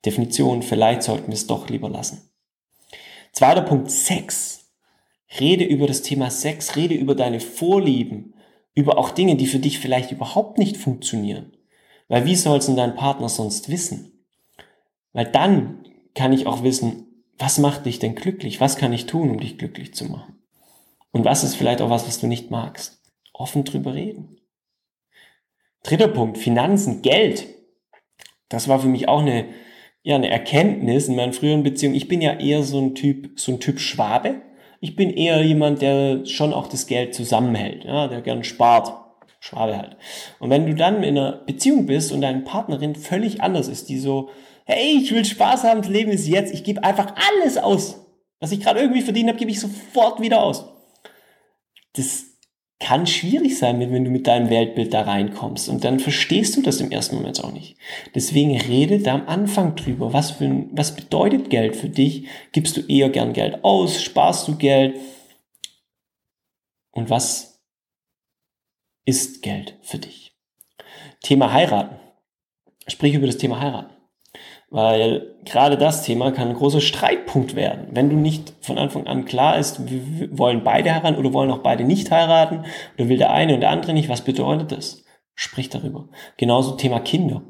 Definitionen, 0.06 0.62
vielleicht 0.62 1.02
sollten 1.02 1.26
wir 1.26 1.34
es 1.34 1.46
doch 1.46 1.68
lieber 1.68 1.90
lassen. 1.90 2.30
Zweiter 3.32 3.60
Punkt, 3.60 3.90
Sex. 3.90 4.72
Rede 5.38 5.64
über 5.64 5.86
das 5.86 6.00
Thema 6.00 6.30
Sex, 6.30 6.76
rede 6.76 6.94
über 6.94 7.14
deine 7.14 7.40
Vorlieben, 7.40 8.34
über 8.74 8.96
auch 8.96 9.10
Dinge, 9.10 9.36
die 9.36 9.46
für 9.46 9.58
dich 9.58 9.78
vielleicht 9.78 10.12
überhaupt 10.12 10.56
nicht 10.56 10.78
funktionieren. 10.78 11.55
Weil 12.08 12.24
wie 12.24 12.36
soll 12.36 12.58
es 12.58 12.66
denn 12.66 12.76
dein 12.76 12.94
Partner 12.94 13.28
sonst 13.28 13.68
wissen? 13.68 14.24
Weil 15.12 15.26
dann 15.26 15.84
kann 16.14 16.32
ich 16.32 16.46
auch 16.46 16.62
wissen, 16.62 17.24
was 17.38 17.58
macht 17.58 17.86
dich 17.86 17.98
denn 17.98 18.14
glücklich? 18.14 18.60
Was 18.60 18.76
kann 18.76 18.92
ich 18.92 19.06
tun, 19.06 19.30
um 19.30 19.40
dich 19.40 19.58
glücklich 19.58 19.94
zu 19.94 20.06
machen? 20.06 20.38
Und 21.10 21.24
was 21.24 21.44
ist 21.44 21.54
vielleicht 21.54 21.80
auch 21.80 21.90
was, 21.90 22.06
was 22.06 22.18
du 22.18 22.26
nicht 22.26 22.50
magst? 22.50 23.00
Offen 23.32 23.64
drüber 23.64 23.94
reden. 23.94 24.36
Dritter 25.82 26.08
Punkt, 26.08 26.38
Finanzen, 26.38 27.02
Geld. 27.02 27.46
Das 28.48 28.68
war 28.68 28.80
für 28.80 28.88
mich 28.88 29.08
auch 29.08 29.20
eine, 29.20 29.46
ja, 30.02 30.16
eine 30.16 30.30
Erkenntnis 30.30 31.08
in 31.08 31.16
meinen 31.16 31.32
früheren 31.32 31.62
Beziehungen. 31.62 31.96
Ich 31.96 32.08
bin 32.08 32.20
ja 32.20 32.38
eher 32.38 32.62
so 32.62 32.80
ein 32.80 32.94
Typ, 32.94 33.38
so 33.38 33.52
ein 33.52 33.60
Typ 33.60 33.80
Schwabe. 33.80 34.42
Ich 34.80 34.96
bin 34.96 35.10
eher 35.10 35.42
jemand, 35.42 35.82
der 35.82 36.26
schon 36.26 36.52
auch 36.52 36.66
das 36.66 36.86
Geld 36.86 37.14
zusammenhält, 37.14 37.84
ja, 37.84 38.08
der 38.08 38.20
gern 38.20 38.44
spart. 38.44 39.05
Schwabe 39.46 39.78
halt. 39.78 39.96
Und 40.40 40.50
wenn 40.50 40.66
du 40.66 40.74
dann 40.74 41.04
in 41.04 41.16
einer 41.16 41.32
Beziehung 41.32 41.86
bist 41.86 42.10
und 42.10 42.20
deine 42.20 42.40
Partnerin 42.40 42.96
völlig 42.96 43.42
anders 43.42 43.68
ist, 43.68 43.88
die 43.88 43.98
so, 43.98 44.30
hey, 44.64 44.98
ich 45.00 45.12
will 45.12 45.24
Spaß 45.24 45.62
haben, 45.62 45.82
das 45.82 45.90
Leben 45.90 46.10
ist 46.10 46.26
jetzt, 46.26 46.52
ich 46.52 46.64
gebe 46.64 46.82
einfach 46.82 47.14
alles 47.30 47.56
aus. 47.56 48.04
Was 48.40 48.50
ich 48.50 48.60
gerade 48.60 48.80
irgendwie 48.80 49.02
verdient 49.02 49.28
habe, 49.28 49.38
gebe 49.38 49.52
ich 49.52 49.60
sofort 49.60 50.20
wieder 50.20 50.42
aus. 50.42 50.64
Das 51.92 52.24
kann 52.80 53.06
schwierig 53.06 53.56
sein, 53.56 53.78
wenn 53.78 54.04
du 54.04 54.10
mit 54.10 54.26
deinem 54.26 54.50
Weltbild 54.50 54.92
da 54.92 55.02
reinkommst. 55.02 55.68
Und 55.68 55.84
dann 55.84 56.00
verstehst 56.00 56.56
du 56.56 56.62
das 56.62 56.80
im 56.80 56.90
ersten 56.90 57.16
Moment 57.16 57.42
auch 57.42 57.52
nicht. 57.52 57.76
Deswegen 58.14 58.60
rede 58.60 58.98
da 58.98 59.14
am 59.14 59.28
Anfang 59.28 59.76
drüber. 59.76 60.12
Was, 60.12 60.32
für, 60.32 60.66
was 60.72 60.96
bedeutet 60.96 61.50
Geld 61.50 61.76
für 61.76 61.88
dich? 61.88 62.26
Gibst 62.52 62.76
du 62.76 62.80
eher 62.80 63.10
gern 63.10 63.32
Geld 63.32 63.64
aus? 63.64 64.02
Sparst 64.02 64.48
du 64.48 64.56
Geld? 64.56 64.96
Und 66.90 67.08
was 67.08 67.55
ist 69.06 69.42
Geld 69.42 69.78
für 69.80 69.98
dich? 69.98 70.36
Thema 71.22 71.52
heiraten. 71.52 71.96
Sprich 72.86 73.14
über 73.14 73.26
das 73.26 73.38
Thema 73.38 73.60
heiraten. 73.60 73.94
Weil 74.68 75.36
gerade 75.44 75.78
das 75.78 76.02
Thema 76.02 76.32
kann 76.32 76.48
ein 76.48 76.56
großer 76.56 76.80
Streitpunkt 76.80 77.54
werden. 77.54 77.88
Wenn 77.92 78.10
du 78.10 78.16
nicht 78.16 78.52
von 78.60 78.78
Anfang 78.78 79.06
an 79.06 79.24
klar 79.24 79.58
ist, 79.58 79.80
wollen 80.36 80.64
beide 80.64 80.92
heiraten 80.94 81.16
oder 81.16 81.32
wollen 81.32 81.50
auch 81.50 81.62
beide 81.62 81.84
nicht 81.84 82.10
heiraten 82.10 82.64
oder 82.98 83.08
will 83.08 83.16
der 83.16 83.30
eine 83.30 83.54
und 83.54 83.60
der 83.60 83.70
andere 83.70 83.92
nicht, 83.94 84.08
was 84.08 84.22
bedeutet 84.22 84.72
das? 84.72 85.04
Sprich 85.34 85.70
darüber. 85.70 86.08
Genauso 86.36 86.72
Thema 86.72 87.00
Kinder. 87.00 87.42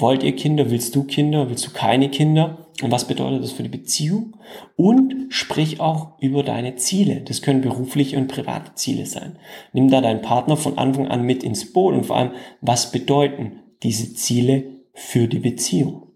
Wollt 0.00 0.22
ihr 0.22 0.34
Kinder? 0.34 0.70
Willst 0.70 0.96
du 0.96 1.04
Kinder? 1.04 1.50
Willst 1.50 1.66
du 1.66 1.70
keine 1.72 2.08
Kinder? 2.10 2.66
Und 2.82 2.90
was 2.90 3.06
bedeutet 3.06 3.42
das 3.42 3.52
für 3.52 3.62
die 3.62 3.68
Beziehung? 3.68 4.36
Und 4.76 5.26
sprich 5.28 5.78
auch 5.78 6.18
über 6.20 6.42
deine 6.42 6.76
Ziele. 6.76 7.20
Das 7.20 7.42
können 7.42 7.60
berufliche 7.60 8.16
und 8.16 8.28
private 8.28 8.74
Ziele 8.74 9.04
sein. 9.04 9.38
Nimm 9.74 9.90
da 9.90 10.00
deinen 10.00 10.22
Partner 10.22 10.56
von 10.56 10.78
Anfang 10.78 11.08
an 11.08 11.22
mit 11.22 11.42
ins 11.42 11.74
Boot 11.74 11.94
und 11.94 12.06
vor 12.06 12.16
allem, 12.16 12.32
was 12.62 12.92
bedeuten 12.92 13.60
diese 13.82 14.14
Ziele 14.14 14.80
für 14.94 15.28
die 15.28 15.38
Beziehung. 15.38 16.06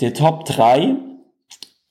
Der 0.00 0.14
Top 0.14 0.46
3 0.46 0.96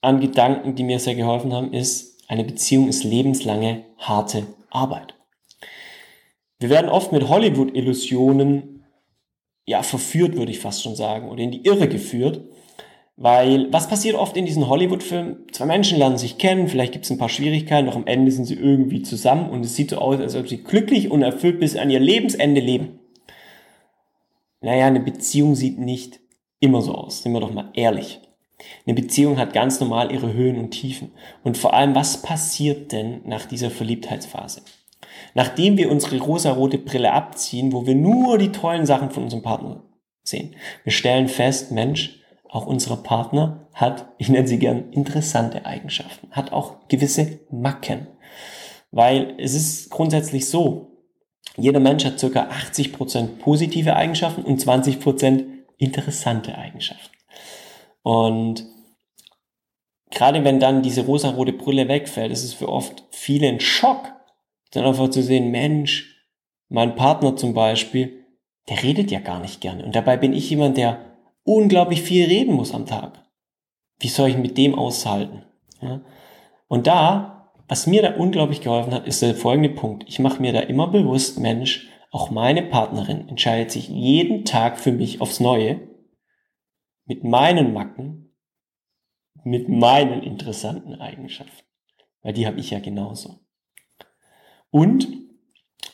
an 0.02 0.20
Gedanken, 0.20 0.74
die 0.74 0.84
mir 0.84 1.00
sehr 1.00 1.16
geholfen 1.16 1.54
haben, 1.54 1.72
ist, 1.72 2.24
eine 2.28 2.44
Beziehung 2.44 2.88
ist 2.88 3.04
lebenslange 3.04 3.86
harte 3.98 4.48
Arbeit. 4.72 5.14
Wir 6.60 6.70
werden 6.70 6.90
oft 6.90 7.12
mit 7.12 7.30
Hollywood-Illusionen 7.30 8.77
ja, 9.68 9.84
verführt, 9.84 10.38
würde 10.38 10.52
ich 10.52 10.60
fast 10.60 10.82
schon 10.82 10.96
sagen, 10.96 11.30
oder 11.30 11.44
in 11.44 11.52
die 11.52 11.66
Irre 11.66 11.88
geführt. 11.88 12.42
Weil 13.18 13.72
was 13.72 13.90
passiert 13.90 14.16
oft 14.16 14.38
in 14.38 14.46
diesen 14.46 14.70
Hollywood-Filmen? 14.70 15.48
Zwei 15.52 15.66
Menschen 15.66 15.98
lernen 15.98 16.18
sich 16.18 16.38
kennen, 16.38 16.68
vielleicht 16.68 16.94
gibt 16.94 17.06
es 17.06 17.12
ein 17.12 17.18
paar 17.18 17.30
Schwierigkeiten, 17.30 17.88
doch 17.88 17.96
am 17.96 18.08
Ende 18.08 18.32
sind 18.32 18.46
sie 18.46 18.54
irgendwie 18.54 19.02
zusammen 19.02 19.50
und 19.50 19.66
es 19.66 19.76
sieht 19.76 19.90
so 19.90 19.98
aus, 19.98 20.20
als 20.20 20.36
ob 20.36 20.48
sie 20.48 20.64
glücklich 20.64 21.12
und 21.12 21.22
erfüllt 21.22 21.60
bis 21.60 21.76
an 21.76 21.90
ihr 21.90 22.00
Lebensende 22.00 22.62
leben. 22.62 23.00
Naja, 24.62 24.86
eine 24.88 25.00
Beziehung 25.02 25.56
sieht 25.56 25.80
nicht 25.80 26.20
immer 26.60 26.82
so 26.82 26.94
aus, 26.94 27.24
sind 27.24 27.34
wir 27.34 27.42
doch 27.42 27.54
mal 27.54 27.72
ehrlich. 27.74 28.22
Eine 28.86 28.96
Beziehung 28.96 29.38
hat 29.38 29.54
ganz 29.54 29.80
normal 29.80 30.12
ihre 30.12 30.34
Höhen 30.34 30.58
und 30.58 30.72
Tiefen. 30.72 31.12
Und 31.44 31.58
vor 31.58 31.74
allem, 31.74 31.94
was 31.94 32.22
passiert 32.22 32.92
denn 32.92 33.22
nach 33.26 33.46
dieser 33.46 33.70
Verliebtheitsphase? 33.70 34.62
Nachdem 35.34 35.78
wir 35.78 35.92
unsere 35.92 36.20
rosarote 36.20 36.78
Brille 36.78 37.14
abziehen, 37.14 37.72
wo 37.72 37.86
wir 37.86 37.96
nur 37.96 38.38
die 38.38 38.52
tollen 38.52 38.86
Sachen 38.86 39.12
von 39.12 39.24
unserem 39.24 39.44
Partner 39.44 39.84
sehen. 40.24 40.56
Wir 40.84 40.92
stellen 40.92 41.28
fest, 41.28 41.72
Mensch, 41.72 42.22
auch 42.50 42.66
unser 42.66 42.98
Partner 42.98 43.68
hat, 43.74 44.08
ich 44.18 44.30
nenne 44.30 44.48
sie 44.48 44.60
gern, 44.60 44.92
interessante 44.92 45.66
Eigenschaften, 45.66 46.30
hat 46.32 46.52
auch 46.52 46.88
gewisse 46.88 47.40
Macken. 47.52 48.08
Weil 48.92 49.36
es 49.38 49.54
ist 49.54 49.90
grundsätzlich 49.90 50.50
so, 50.50 50.98
jeder 51.58 51.80
Mensch 51.80 52.06
hat 52.06 52.20
circa 52.20 52.50
80% 52.50 53.40
positive 53.40 53.96
Eigenschaften 53.96 54.44
und 54.44 54.62
20% 54.62 55.46
interessante 55.78 56.58
Eigenschaften. 56.58 57.16
Und 58.04 58.66
gerade 60.12 60.44
wenn 60.44 60.60
dann 60.60 60.82
diese 60.82 61.06
rosa-rote 61.06 61.54
Brille 61.54 61.88
wegfällt, 61.88 62.32
ist 62.32 62.44
es 62.44 62.54
für 62.54 62.70
oft 62.70 63.04
viele 63.12 63.48
ein 63.48 63.60
Schock, 63.60 64.14
dann 64.78 64.86
einfach 64.86 65.10
zu 65.10 65.22
sehen, 65.22 65.52
Mensch, 65.52 66.26
mein 66.70 66.96
Partner 66.96 67.36
zum 67.36 67.54
Beispiel, 67.54 68.26
der 68.70 68.84
redet 68.84 69.12
ja 69.12 69.20
gar 69.20 69.40
nicht 69.40 69.62
gerne. 69.62 69.86
Und 69.86 69.96
dabei 69.96 70.18
bin 70.18 70.34
ich 70.34 70.50
jemand, 70.50 70.78
der 70.78 71.18
unglaublich 71.44 72.02
viel 72.02 72.26
reden 72.26 72.54
muss 72.54 72.74
am 72.74 72.86
Tag. 72.86 73.24
Wie 74.00 74.10
soll 74.10 74.30
ich 74.30 74.38
mit 74.38 74.58
dem 74.58 74.76
aushalten? 74.76 75.44
Ja? 75.82 76.02
Und 76.68 76.88
da 76.88 77.38
was 77.68 77.86
mir 77.86 78.02
da 78.02 78.16
unglaublich 78.16 78.62
geholfen 78.62 78.94
hat, 78.94 79.08
ist 79.08 79.22
der 79.22 79.36
folgende 79.36 79.70
Punkt. 79.70 80.06
Ich 80.08 80.20
mache 80.20 80.42
mir 80.42 80.54
da 80.54 80.62
immer 80.62 80.88
bewusst, 80.88 81.40
Mensch, 81.40 81.90
auch 82.12 82.30
meine 82.30 82.64
Partnerin 82.64 83.28
entscheidet 83.28 83.72
sich 83.72 83.90
jeden 83.90 84.46
Tag 84.46 84.80
für 84.80 84.94
mich 84.94 85.20
aufs 85.20 85.42
Neue 85.42 85.82
mit 87.06 87.24
meinen 87.26 87.74
Macken, 87.74 88.34
mit 89.44 89.68
meinen 89.68 90.24
interessanten 90.24 90.96
Eigenschaften. 90.96 91.66
Weil 92.22 92.34
die 92.34 92.48
habe 92.48 92.60
ich 92.60 92.72
ja 92.72 92.80
genauso. 92.80 93.40
Und 94.70 95.08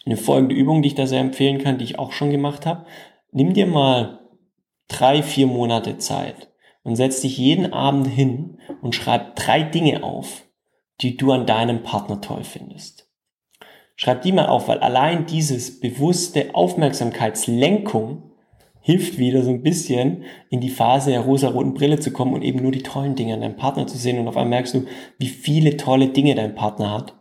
eine 0.05 0.17
folgende 0.17 0.55
Übung, 0.55 0.81
die 0.81 0.89
ich 0.89 0.95
da 0.95 1.07
sehr 1.07 1.21
empfehlen 1.21 1.59
kann, 1.59 1.77
die 1.77 1.85
ich 1.85 1.99
auch 1.99 2.11
schon 2.11 2.29
gemacht 2.29 2.65
habe. 2.65 2.85
Nimm 3.31 3.53
dir 3.53 3.67
mal 3.67 4.19
drei, 4.87 5.23
vier 5.23 5.47
Monate 5.47 5.97
Zeit 5.97 6.51
und 6.83 6.95
setz 6.95 7.21
dich 7.21 7.37
jeden 7.37 7.71
Abend 7.71 8.07
hin 8.07 8.59
und 8.81 8.95
schreib 8.95 9.35
drei 9.35 9.63
Dinge 9.63 10.03
auf, 10.03 10.43
die 11.01 11.17
du 11.17 11.31
an 11.31 11.45
deinem 11.45 11.83
Partner 11.83 12.21
toll 12.21 12.43
findest. 12.43 13.09
Schreib 13.95 14.21
die 14.23 14.31
mal 14.31 14.47
auf, 14.47 14.67
weil 14.67 14.79
allein 14.79 15.25
dieses 15.25 15.79
bewusste 15.79 16.53
Aufmerksamkeitslenkung 16.53 18.31
hilft 18.81 19.17
wieder 19.17 19.43
so 19.43 19.51
ein 19.51 19.63
bisschen 19.63 20.25
in 20.49 20.59
die 20.59 20.69
Phase 20.69 21.11
der 21.11 21.21
rosa-roten 21.21 21.73
Brille 21.73 21.99
zu 21.99 22.11
kommen 22.11 22.33
und 22.33 22.41
eben 22.41 22.61
nur 22.61 22.71
die 22.71 22.83
tollen 22.83 23.15
Dinge 23.15 23.35
an 23.35 23.41
deinem 23.41 23.55
Partner 23.55 23.87
zu 23.87 23.97
sehen 23.97 24.19
und 24.19 24.27
auf 24.27 24.35
einmal 24.35 24.49
merkst 24.49 24.73
du, 24.73 24.85
wie 25.19 25.27
viele 25.27 25.77
tolle 25.77 26.09
Dinge 26.09 26.35
dein 26.35 26.55
Partner 26.55 26.91
hat 26.91 27.15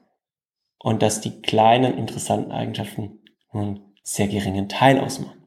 und 0.83 1.03
dass 1.03 1.21
die 1.21 1.41
kleinen 1.41 1.97
interessanten 1.97 2.53
Eigenschaften 2.53 3.21
einen 3.51 3.95
sehr 4.03 4.29
geringen 4.29 4.69
Teil 4.69 4.99
ausmachen. 4.99 5.43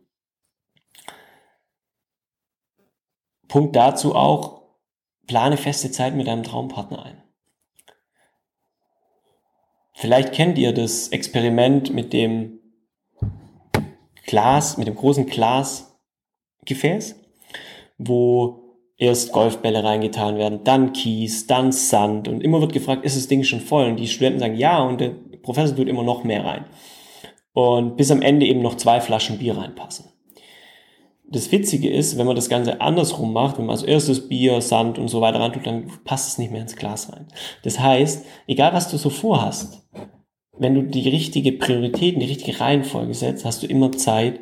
Punkt 3.48 3.76
dazu 3.76 4.16
auch, 4.16 4.64
plane 5.28 5.58
feste 5.58 5.92
Zeit 5.92 6.16
mit 6.16 6.28
deinem 6.28 6.44
Traumpartner 6.44 7.04
ein. 7.04 7.22
Vielleicht 9.94 10.34
kennt 10.34 10.58
ihr 10.58 10.74
das 10.74 11.10
Experiment 11.10 11.94
mit 11.94 12.12
dem 12.14 12.60
Glas, 14.26 14.78
mit 14.78 14.88
dem 14.88 14.96
großen 14.96 15.26
Glasgefäß, 15.26 17.16
wo 17.98 18.65
erst 18.98 19.32
Golfbälle 19.32 19.84
reingetan 19.84 20.38
werden, 20.38 20.62
dann 20.64 20.94
Kies, 20.94 21.48
dann 21.48 21.72
Sand 21.72 22.28
und 22.28 22.42
immer 22.42 22.62
wird 22.62 22.74
gefragt, 22.74 23.06
ist 23.06 23.18
das 23.18 23.28
Ding 23.28 23.44
schon 23.44 23.60
voll? 23.60 23.88
Und 23.88 23.98
die 23.98 24.08
Studenten 24.08 24.40
sagen 24.40 24.56
ja 24.56 24.82
und 24.82 25.02
der 25.02 25.12
Professor 25.42 25.76
tut 25.76 25.88
immer 25.88 26.04
noch 26.04 26.24
mehr 26.24 26.46
rein. 26.46 26.66
Und 27.54 27.98
bis 27.98 28.12
am 28.12 28.22
Ende 28.22 28.46
eben 28.46 28.62
noch 28.62 28.76
zwei 28.76 29.02
Flaschen 29.02 29.38
Bier 29.38 29.58
reinpassen 29.58 30.06
das 31.28 31.52
Witzige 31.52 31.90
ist, 31.90 32.18
wenn 32.18 32.28
man 32.28 32.36
das 32.36 32.50
Ganze 32.50 32.82
andersrum 32.82 33.34
macht, 33.34 33.58
wenn 33.58 33.66
man 33.66 33.76
als 33.76 33.84
erstes 33.84 34.28
Bier, 34.28 34.62
Sand 34.62 35.00
und 35.00 35.08
so 35.08 35.22
weiter 35.22 35.40
rein 35.40 35.54
tut, 35.54 35.66
dann 35.66 35.92
passt 36.04 36.30
es 36.30 36.38
nicht 36.38 36.52
mehr 36.52 36.62
ins 36.62 36.76
Glas 36.76 37.12
rein. 37.12 37.28
Das 37.64 37.80
heißt, 37.80 38.26
egal 38.48 38.74
was 38.74 38.90
du 38.90 38.98
so 38.98 39.10
vorhast, 39.10 39.82
wenn 40.58 40.76
du 40.76 40.84
die 40.84 41.10
richtige 41.10 41.52
Prioritäten, 41.52 42.20
die 42.20 42.28
richtige 42.28 42.60
Reihenfolge 42.60 43.14
setzt, 43.14 43.44
hast 43.44 43.64
du 43.64 43.68
immer 43.68 43.92
Zeit 43.92 44.40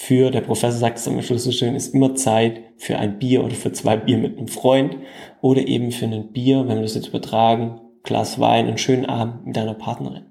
für, 0.00 0.30
der 0.30 0.42
Professor 0.42 0.78
sagt 0.78 0.98
es 0.98 1.08
am 1.08 1.20
Schluss 1.22 1.42
so 1.42 1.50
schön, 1.50 1.74
ist 1.74 1.92
immer 1.92 2.14
Zeit 2.14 2.62
für 2.76 2.98
ein 2.98 3.18
Bier 3.18 3.44
oder 3.44 3.56
für 3.56 3.72
zwei 3.72 3.96
Bier 3.96 4.16
mit 4.16 4.38
einem 4.38 4.46
Freund 4.46 4.96
oder 5.40 5.66
eben 5.66 5.90
für 5.90 6.06
ein 6.06 6.30
Bier, 6.30 6.60
wenn 6.68 6.76
wir 6.76 6.82
das 6.82 6.94
jetzt 6.94 7.08
übertragen, 7.08 7.80
Glas 8.04 8.38
Wein, 8.38 8.68
einen 8.68 8.78
schönen 8.78 9.06
Abend 9.06 9.46
mit 9.46 9.56
deiner 9.56 9.74
Partnerin. 9.74 10.26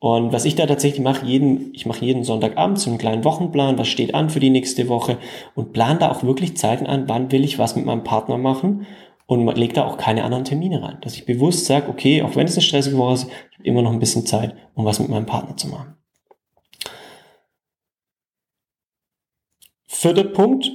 Und 0.00 0.32
was 0.32 0.44
ich 0.44 0.56
da 0.56 0.66
tatsächlich 0.66 1.00
mache, 1.00 1.24
jeden, 1.24 1.72
ich 1.72 1.86
mache 1.86 2.04
jeden 2.04 2.24
Sonntagabend 2.24 2.80
so 2.80 2.90
einen 2.90 2.98
kleinen 2.98 3.22
Wochenplan, 3.22 3.78
was 3.78 3.86
steht 3.86 4.12
an 4.16 4.28
für 4.28 4.40
die 4.40 4.50
nächste 4.50 4.88
Woche 4.88 5.18
und 5.54 5.72
plan 5.72 6.00
da 6.00 6.10
auch 6.10 6.24
wirklich 6.24 6.56
Zeiten 6.56 6.88
an, 6.88 7.08
wann 7.08 7.30
will 7.30 7.44
ich 7.44 7.60
was 7.60 7.76
mit 7.76 7.86
meinem 7.86 8.02
Partner 8.02 8.38
machen 8.38 8.86
und 9.26 9.56
lege 9.56 9.74
da 9.74 9.86
auch 9.86 9.98
keine 9.98 10.24
anderen 10.24 10.44
Termine 10.44 10.82
rein. 10.82 10.98
Dass 11.02 11.14
ich 11.14 11.26
bewusst 11.26 11.66
sage, 11.66 11.88
okay, 11.88 12.22
auch 12.22 12.34
wenn 12.34 12.48
es 12.48 12.56
eine 12.56 12.62
stressige 12.62 12.98
Woche 12.98 13.14
ist, 13.14 13.28
ich 13.52 13.58
habe 13.58 13.68
immer 13.68 13.82
noch 13.82 13.92
ein 13.92 14.00
bisschen 14.00 14.26
Zeit, 14.26 14.56
um 14.74 14.84
was 14.84 14.98
mit 14.98 15.10
meinem 15.10 15.26
Partner 15.26 15.56
zu 15.56 15.68
machen. 15.68 15.94
Vierter 20.00 20.22
Punkt 20.22 20.70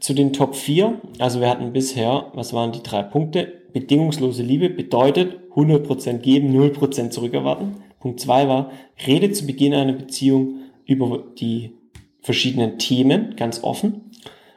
zu 0.00 0.14
den 0.14 0.32
Top 0.32 0.56
4. 0.56 0.98
Also 1.18 1.42
wir 1.42 1.50
hatten 1.50 1.74
bisher, 1.74 2.30
was 2.32 2.54
waren 2.54 2.72
die 2.72 2.82
drei 2.82 3.02
Punkte? 3.02 3.60
Bedingungslose 3.74 4.42
Liebe 4.42 4.70
bedeutet 4.70 5.36
100% 5.54 6.20
geben, 6.20 6.58
0% 6.58 7.10
zurückerwarten. 7.10 7.82
Punkt 8.00 8.20
2 8.20 8.48
war, 8.48 8.72
rede 9.06 9.30
zu 9.32 9.46
Beginn 9.46 9.74
einer 9.74 9.92
Beziehung 9.92 10.60
über 10.86 11.24
die 11.38 11.76
verschiedenen 12.22 12.78
Themen, 12.78 13.36
ganz 13.36 13.62
offen. 13.62 14.12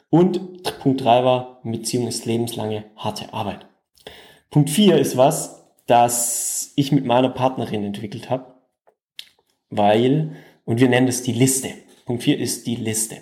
Und 0.09 0.63
Punkt 0.79 1.03
3 1.03 1.25
war, 1.25 1.59
Beziehung 1.65 2.07
ist 2.07 2.25
lebenslange 2.25 2.85
harte 2.95 3.33
Arbeit. 3.33 3.65
Punkt 4.49 4.69
4 4.69 4.97
ist 4.99 5.17
was, 5.17 5.67
das 5.85 6.71
ich 6.77 6.93
mit 6.93 7.05
meiner 7.05 7.29
Partnerin 7.31 7.83
entwickelt 7.83 8.29
habe, 8.29 8.53
weil, 9.69 10.31
und 10.63 10.79
wir 10.79 10.87
nennen 10.87 11.09
es 11.09 11.23
die 11.23 11.33
Liste. 11.33 11.71
Punkt 12.05 12.23
4 12.23 12.39
ist 12.39 12.67
die 12.67 12.77
Liste. 12.77 13.17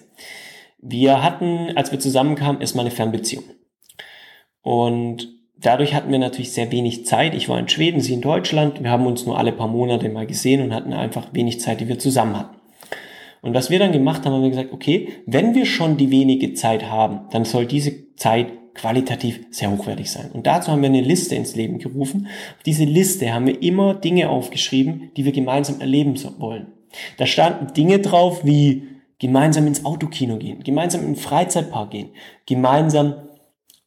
Wir 0.87 1.23
hatten, 1.23 1.75
als 1.75 1.91
wir 1.91 1.99
zusammenkamen, 1.99 2.61
erstmal 2.61 2.85
eine 2.85 2.93
Fernbeziehung. 2.93 3.43
Und 4.61 5.29
dadurch 5.57 5.95
hatten 5.95 6.11
wir 6.11 6.19
natürlich 6.19 6.51
sehr 6.51 6.71
wenig 6.71 7.07
Zeit. 7.07 7.33
Ich 7.33 7.49
war 7.49 7.57
in 7.57 7.67
Schweden, 7.67 8.01
sie 8.01 8.13
in 8.13 8.21
Deutschland. 8.21 8.83
Wir 8.83 8.91
haben 8.91 9.07
uns 9.07 9.25
nur 9.25 9.37
alle 9.37 9.51
paar 9.51 9.67
Monate 9.67 10.09
mal 10.09 10.27
gesehen 10.27 10.61
und 10.61 10.75
hatten 10.75 10.93
einfach 10.93 11.33
wenig 11.33 11.59
Zeit, 11.59 11.81
die 11.81 11.87
wir 11.87 11.97
zusammen 11.97 12.37
hatten. 12.37 12.57
Und 13.41 13.55
was 13.55 13.71
wir 13.71 13.79
dann 13.79 13.91
gemacht 13.91 14.25
haben, 14.25 14.33
haben 14.33 14.43
wir 14.43 14.49
gesagt, 14.51 14.73
okay, 14.73 15.09
wenn 15.25 15.55
wir 15.55 15.65
schon 15.65 15.97
die 15.97 16.11
wenige 16.11 16.53
Zeit 16.53 16.89
haben, 16.89 17.21
dann 17.31 17.45
soll 17.45 17.65
diese 17.65 18.15
Zeit 18.15 18.47
qualitativ 18.75 19.39
sehr 19.49 19.71
hochwertig 19.71 20.11
sein. 20.11 20.29
Und 20.33 20.45
dazu 20.45 20.71
haben 20.71 20.81
wir 20.81 20.89
eine 20.89 21.01
Liste 21.01 21.33
ins 21.33 21.55
Leben 21.55 21.79
gerufen. 21.79 22.27
Auf 22.57 22.63
diese 22.63 22.83
Liste 22.83 23.33
haben 23.33 23.47
wir 23.47 23.61
immer 23.63 23.95
Dinge 23.95 24.29
aufgeschrieben, 24.29 25.09
die 25.17 25.25
wir 25.25 25.31
gemeinsam 25.31 25.81
erleben 25.81 26.15
wollen. 26.37 26.67
Da 27.17 27.25
standen 27.25 27.73
Dinge 27.73 27.99
drauf 27.99 28.45
wie 28.45 28.94
gemeinsam 29.19 29.67
ins 29.67 29.85
Autokino 29.85 30.37
gehen, 30.37 30.63
gemeinsam 30.63 31.01
in 31.01 31.13
den 31.13 31.15
Freizeitpark 31.15 31.91
gehen, 31.91 32.09
gemeinsam 32.45 33.29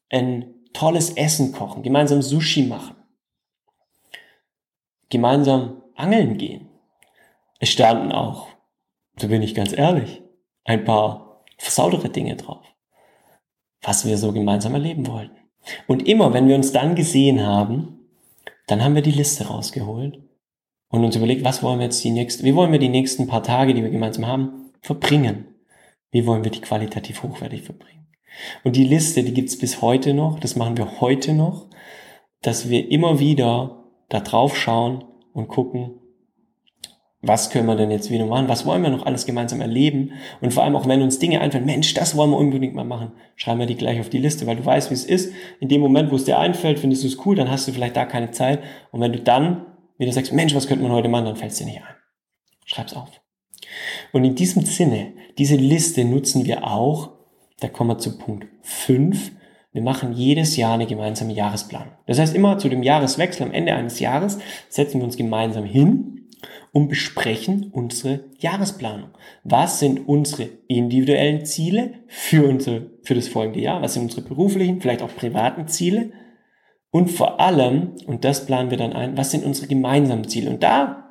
ein 0.09 0.55
tolles 0.73 1.11
Essen 1.11 1.51
kochen, 1.51 1.83
gemeinsam 1.83 2.21
Sushi 2.21 2.63
machen, 2.63 2.95
gemeinsam 5.09 5.81
angeln 5.95 6.37
gehen. 6.37 6.69
Es 7.59 7.69
standen 7.69 8.11
auch, 8.11 8.47
so 9.19 9.27
bin 9.27 9.41
ich 9.41 9.53
ganz 9.53 9.73
ehrlich, 9.73 10.21
ein 10.63 10.85
paar 10.85 11.43
versautere 11.57 12.09
Dinge 12.09 12.35
drauf, 12.35 12.65
was 13.81 14.05
wir 14.05 14.17
so 14.17 14.31
gemeinsam 14.31 14.73
erleben 14.73 15.07
wollten. 15.07 15.35
Und 15.87 16.07
immer, 16.07 16.33
wenn 16.33 16.47
wir 16.47 16.55
uns 16.55 16.71
dann 16.71 16.95
gesehen 16.95 17.45
haben, 17.45 17.99
dann 18.67 18.83
haben 18.83 18.95
wir 18.95 19.01
die 19.01 19.11
Liste 19.11 19.47
rausgeholt 19.47 20.21
und 20.89 21.03
uns 21.03 21.15
überlegt, 21.15 21.43
was 21.43 21.61
wollen 21.61 21.79
wir 21.79 21.85
jetzt 21.85 22.03
die 22.03 22.11
nächsten, 22.11 22.45
wie 22.45 22.55
wollen 22.55 22.71
wir 22.71 22.79
die 22.79 22.89
nächsten 22.89 23.27
paar 23.27 23.43
Tage, 23.43 23.73
die 23.73 23.83
wir 23.83 23.89
gemeinsam 23.89 24.25
haben, 24.25 24.58
verbringen? 24.81 25.45
Wie 26.11 26.25
wollen 26.25 26.43
wir 26.43 26.51
die 26.51 26.61
qualitativ 26.61 27.23
hochwertig 27.23 27.63
verbringen? 27.63 28.07
Und 28.63 28.75
die 28.75 28.83
Liste, 28.83 29.23
die 29.23 29.33
gibt's 29.33 29.57
bis 29.57 29.81
heute 29.81 30.13
noch, 30.13 30.39
das 30.39 30.55
machen 30.55 30.77
wir 30.77 31.01
heute 31.01 31.33
noch, 31.33 31.67
dass 32.41 32.69
wir 32.69 32.91
immer 32.91 33.19
wieder 33.19 33.85
da 34.07 34.19
drauf 34.19 34.57
schauen 34.57 35.03
und 35.33 35.47
gucken, 35.47 35.99
was 37.21 37.49
können 37.49 37.65
wir 37.65 37.75
denn 37.75 37.91
jetzt 37.91 38.11
wieder 38.11 38.25
machen? 38.25 38.47
Was 38.47 38.65
wollen 38.65 38.81
wir 38.81 38.89
noch 38.89 39.05
alles 39.05 39.25
gemeinsam 39.25 39.59
erleben? 39.59 40.13
Und 40.39 40.53
vor 40.53 40.63
allem 40.63 40.77
auch, 40.77 40.87
wenn 40.87 41.01
uns 41.01 41.19
Dinge 41.19 41.41
einfallen, 41.41 41.65
Mensch, 41.65 41.93
das 41.93 42.15
wollen 42.15 42.31
wir 42.31 42.37
unbedingt 42.37 42.75
mal 42.75 42.85
machen, 42.85 43.11
schreiben 43.35 43.59
wir 43.59 43.65
die 43.65 43.75
gleich 43.75 43.99
auf 43.99 44.09
die 44.09 44.19
Liste, 44.19 44.47
weil 44.47 44.55
du 44.55 44.65
weißt, 44.65 44.89
wie 44.89 44.93
es 44.93 45.03
ist. 45.03 45.33
In 45.59 45.67
dem 45.67 45.81
Moment, 45.81 46.11
wo 46.11 46.15
es 46.15 46.23
dir 46.23 46.39
einfällt, 46.39 46.79
findest 46.79 47.03
du 47.03 47.07
es 47.07 47.25
cool, 47.25 47.35
dann 47.35 47.51
hast 47.51 47.67
du 47.67 47.73
vielleicht 47.73 47.97
da 47.97 48.05
keine 48.05 48.31
Zeit. 48.31 48.63
Und 48.91 49.01
wenn 49.01 49.11
du 49.11 49.19
dann 49.19 49.65
wieder 49.97 50.13
sagst, 50.13 50.31
Mensch, 50.31 50.55
was 50.55 50.67
könnte 50.67 50.83
man 50.83 50.93
heute 50.93 51.09
machen, 51.09 51.25
dann 51.25 51.35
fällt 51.35 51.51
es 51.51 51.57
dir 51.57 51.65
nicht 51.65 51.81
ein. 51.81 51.95
Schreib's 52.65 52.93
auf. 52.93 53.19
Und 54.11 54.23
in 54.23 54.35
diesem 54.35 54.63
Sinne, 54.65 55.13
diese 55.37 55.55
Liste 55.55 56.05
nutzen 56.05 56.45
wir 56.45 56.65
auch, 56.65 57.11
da 57.59 57.67
kommen 57.67 57.91
wir 57.91 57.97
zu 57.97 58.17
Punkt 58.17 58.47
5, 58.61 59.31
wir 59.71 59.81
machen 59.83 60.13
jedes 60.13 60.57
Jahr 60.57 60.73
eine 60.73 60.87
gemeinsame 60.87 61.33
Jahresplanung. 61.33 61.93
Das 62.07 62.17
heißt, 62.19 62.35
immer 62.35 62.57
zu 62.57 62.69
dem 62.69 62.81
Jahreswechsel 62.81 63.43
am 63.43 63.53
Ende 63.53 63.73
eines 63.75 63.99
Jahres 63.99 64.39
setzen 64.67 64.99
wir 64.99 65.05
uns 65.05 65.15
gemeinsam 65.15 65.63
hin 65.63 66.27
und 66.71 66.87
besprechen 66.87 67.69
unsere 67.71 68.25
Jahresplanung. 68.39 69.09
Was 69.43 69.79
sind 69.79 70.07
unsere 70.07 70.49
individuellen 70.67 71.45
Ziele 71.45 71.93
für, 72.07 72.47
unsere, 72.47 72.91
für 73.03 73.15
das 73.15 73.27
folgende 73.27 73.59
Jahr? 73.59 73.81
Was 73.81 73.93
sind 73.93 74.03
unsere 74.03 74.21
beruflichen, 74.21 74.81
vielleicht 74.81 75.01
auch 75.01 75.15
privaten 75.15 75.67
Ziele? 75.67 76.11
Und 76.91 77.11
vor 77.11 77.39
allem, 77.39 77.95
und 78.07 78.25
das 78.25 78.45
planen 78.45 78.71
wir 78.71 78.77
dann 78.77 78.93
ein, 78.93 79.17
was 79.17 79.31
sind 79.31 79.45
unsere 79.45 79.67
gemeinsamen 79.67 80.27
Ziele? 80.27 80.49
Und 80.49 80.63
da 80.63 81.08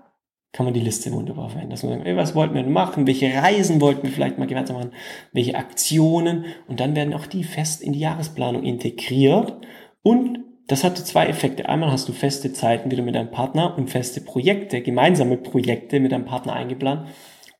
kann 0.52 0.64
man 0.64 0.74
die 0.74 0.80
Liste 0.80 1.12
wunderbar 1.12 1.50
verwenden. 1.50 1.70
Dass 1.70 1.82
man 1.82 1.94
sagt, 1.94 2.06
ey, 2.06 2.16
was 2.16 2.34
wollten 2.34 2.54
wir 2.54 2.64
machen? 2.64 3.06
Welche 3.06 3.32
Reisen 3.34 3.80
wollten 3.80 4.02
wir 4.02 4.10
vielleicht 4.10 4.38
mal 4.38 4.46
gemeinsam 4.46 4.76
machen? 4.76 4.92
Welche 5.32 5.54
Aktionen? 5.54 6.46
Und 6.66 6.80
dann 6.80 6.96
werden 6.96 7.14
auch 7.14 7.26
die 7.26 7.44
fest 7.44 7.82
in 7.82 7.92
die 7.92 8.00
Jahresplanung 8.00 8.62
integriert. 8.62 9.54
Und 10.02 10.40
das 10.66 10.84
hatte 10.84 11.04
zwei 11.04 11.26
Effekte. 11.26 11.68
Einmal 11.68 11.90
hast 11.90 12.08
du 12.08 12.12
feste 12.12 12.52
Zeiten 12.52 12.90
wieder 12.90 13.02
mit 13.02 13.14
deinem 13.14 13.30
Partner 13.30 13.76
und 13.76 13.90
feste 13.90 14.20
Projekte, 14.20 14.82
gemeinsame 14.82 15.36
Projekte 15.36 16.00
mit 16.00 16.12
deinem 16.12 16.24
Partner 16.24 16.54
eingeplant. 16.54 17.08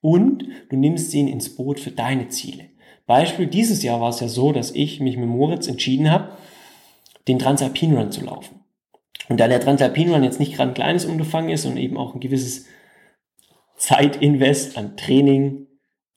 Und 0.00 0.44
du 0.70 0.76
nimmst 0.76 1.12
ihn 1.14 1.28
ins 1.28 1.56
Boot 1.56 1.80
für 1.80 1.90
deine 1.90 2.28
Ziele. 2.28 2.64
Beispiel, 3.06 3.46
dieses 3.46 3.82
Jahr 3.82 4.00
war 4.00 4.10
es 4.10 4.20
ja 4.20 4.28
so, 4.28 4.52
dass 4.52 4.70
ich 4.70 5.00
mich 5.00 5.16
mit 5.16 5.28
Moritz 5.28 5.66
entschieden 5.66 6.10
habe, 6.10 6.36
den 7.26 7.38
Transalpin 7.38 7.96
Run 7.96 8.12
zu 8.12 8.24
laufen. 8.24 8.60
Und 9.28 9.40
da 9.40 9.48
der 9.48 9.60
Transalpin 9.60 10.12
Run 10.12 10.24
jetzt 10.24 10.40
nicht 10.40 10.54
gerade 10.54 10.70
ein 10.70 10.74
kleines 10.74 11.04
Unterfangen 11.04 11.50
ist 11.50 11.66
und 11.66 11.76
eben 11.76 11.96
auch 11.96 12.14
ein 12.14 12.20
gewisses 12.20 12.66
Zeitinvest 13.78 14.76
an 14.76 14.96
Training, 14.96 15.66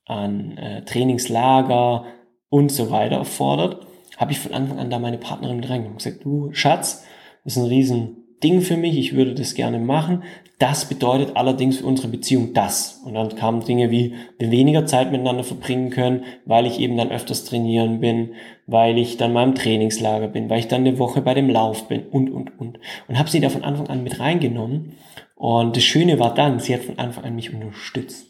an 0.05 0.57
äh, 0.57 0.83
Trainingslager 0.83 2.05
und 2.49 2.71
so 2.71 2.91
weiter 2.91 3.17
erfordert, 3.17 3.87
habe 4.17 4.33
ich 4.33 4.39
von 4.39 4.53
Anfang 4.53 4.77
an 4.77 4.89
da 4.89 4.99
meine 4.99 5.17
Partnerin 5.17 5.57
mit 5.57 5.69
reingenommen. 5.69 5.97
Gesagt, 5.97 6.25
du 6.25 6.51
Schatz, 6.53 7.05
das 7.43 7.55
ist 7.55 7.63
ein 7.63 7.69
riesen 7.69 8.17
Ding 8.43 8.61
für 8.61 8.77
mich, 8.77 8.97
ich 8.97 9.15
würde 9.15 9.35
das 9.35 9.53
gerne 9.53 9.79
machen. 9.79 10.23
Das 10.57 10.85
bedeutet 10.85 11.35
allerdings 11.35 11.77
für 11.77 11.85
unsere 11.85 12.07
Beziehung 12.07 12.53
das. 12.53 13.01
Und 13.03 13.15
dann 13.15 13.35
kamen 13.35 13.65
Dinge 13.65 13.89
wie, 13.89 14.13
wir 14.37 14.51
weniger 14.51 14.85
Zeit 14.85 15.11
miteinander 15.11 15.43
verbringen 15.43 15.89
können, 15.89 16.23
weil 16.45 16.67
ich 16.67 16.79
eben 16.79 16.97
dann 16.97 17.11
öfters 17.11 17.45
trainieren 17.45 17.99
bin, 17.99 18.33
weil 18.67 18.97
ich 18.97 19.17
dann 19.17 19.33
mal 19.33 19.43
im 19.43 19.55
Trainingslager 19.55 20.27
bin, 20.27 20.49
weil 20.49 20.59
ich 20.59 20.67
dann 20.67 20.81
eine 20.81 20.99
Woche 20.99 21.21
bei 21.21 21.33
dem 21.33 21.49
Lauf 21.49 21.87
bin 21.87 22.03
und, 22.07 22.29
und, 22.29 22.59
und. 22.59 22.79
Und 23.07 23.17
habe 23.17 23.29
sie 23.29 23.39
da 23.39 23.49
von 23.49 23.63
Anfang 23.63 23.87
an 23.87 24.03
mit 24.03 24.19
reingenommen. 24.19 24.93
Und 25.41 25.75
das 25.75 25.83
Schöne 25.83 26.19
war 26.19 26.35
dann, 26.35 26.59
sie 26.59 26.71
hat 26.71 26.83
von 26.83 26.99
Anfang 26.99 27.23
an 27.23 27.33
mich 27.33 27.51
unterstützt. 27.51 28.27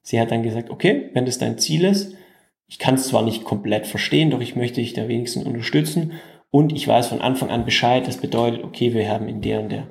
Sie 0.00 0.18
hat 0.18 0.30
dann 0.30 0.42
gesagt, 0.42 0.70
okay, 0.70 1.10
wenn 1.12 1.26
das 1.26 1.36
dein 1.36 1.58
Ziel 1.58 1.84
ist, 1.84 2.14
ich 2.66 2.78
kann 2.78 2.94
es 2.94 3.08
zwar 3.08 3.22
nicht 3.22 3.44
komplett 3.44 3.86
verstehen, 3.86 4.30
doch 4.30 4.40
ich 4.40 4.56
möchte 4.56 4.80
dich 4.80 4.94
da 4.94 5.06
wenigstens 5.06 5.44
unterstützen. 5.44 6.12
Und 6.48 6.72
ich 6.72 6.88
weiß 6.88 7.08
von 7.08 7.20
Anfang 7.20 7.50
an 7.50 7.66
Bescheid. 7.66 8.06
Das 8.06 8.16
bedeutet, 8.16 8.64
okay, 8.64 8.94
wir 8.94 9.06
haben 9.06 9.28
in 9.28 9.42
der 9.42 9.60
und 9.60 9.68
der 9.70 9.86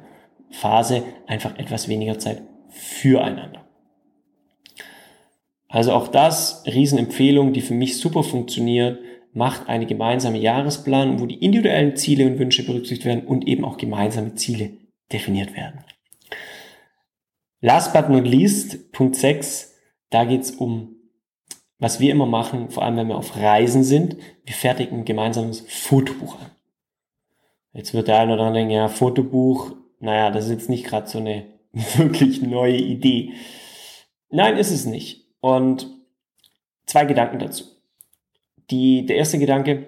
Phase 0.50 1.04
einfach 1.28 1.56
etwas 1.60 1.88
weniger 1.88 2.18
Zeit 2.18 2.42
füreinander. 2.70 3.68
Also 5.68 5.92
auch 5.92 6.08
das, 6.08 6.64
Riesenempfehlung, 6.66 7.54
die 7.54 7.62
für 7.62 7.76
mich 7.76 8.00
super 8.00 8.24
funktioniert, 8.24 8.98
macht 9.34 9.70
eine 9.70 9.86
gemeinsame 9.86 10.40
Jahresplan, 10.40 11.20
wo 11.20 11.28
die 11.28 11.46
individuellen 11.46 11.96
Ziele 11.96 12.26
und 12.26 12.40
Wünsche 12.40 12.66
berücksichtigt 12.66 13.06
werden 13.06 13.28
und 13.28 13.48
eben 13.48 13.64
auch 13.64 13.78
gemeinsame 13.78 14.34
Ziele 14.34 14.72
definiert 15.12 15.56
werden. 15.56 15.84
Last 17.62 17.94
but 17.94 18.10
not 18.10 18.26
least, 18.26 18.92
Punkt 18.92 19.16
6, 19.16 19.74
da 20.10 20.26
geht's 20.26 20.52
um, 20.52 20.96
was 21.80 22.00
wir 22.00 22.12
immer 22.12 22.26
machen, 22.26 22.70
vor 22.70 22.84
allem 22.84 22.98
wenn 22.98 23.08
wir 23.08 23.18
auf 23.18 23.36
Reisen 23.36 23.84
sind, 23.84 24.18
wir 24.46 24.54
fertigen 24.54 25.00
ein 25.00 25.06
gemeinsames 25.06 25.62
Fotobuch 25.62 26.40
an. 26.40 26.52
Jetzt 27.74 27.94
wird 27.94 28.08
der 28.08 28.20
eine 28.20 28.34
oder 28.34 28.44
andere 28.44 28.62
denken, 28.62 28.74
ja, 28.74 28.88
Fotobuch, 28.88 29.76
naja, 30.00 30.32
das 30.32 30.46
ist 30.46 30.52
jetzt 30.52 30.70
nicht 30.70 30.86
gerade 30.86 31.08
so 31.08 31.20
eine 31.20 31.46
wirklich 31.72 32.42
neue 32.42 32.78
Idee. 32.78 33.34
Nein, 34.30 34.58
ist 34.58 34.72
es 34.72 34.86
nicht. 34.86 35.28
Und 35.40 35.88
zwei 36.86 37.06
Gedanken 37.06 37.40
dazu. 37.40 37.66
Die, 38.70 39.06
der 39.06 39.18
erste 39.18 39.40
Gedanke, 39.40 39.88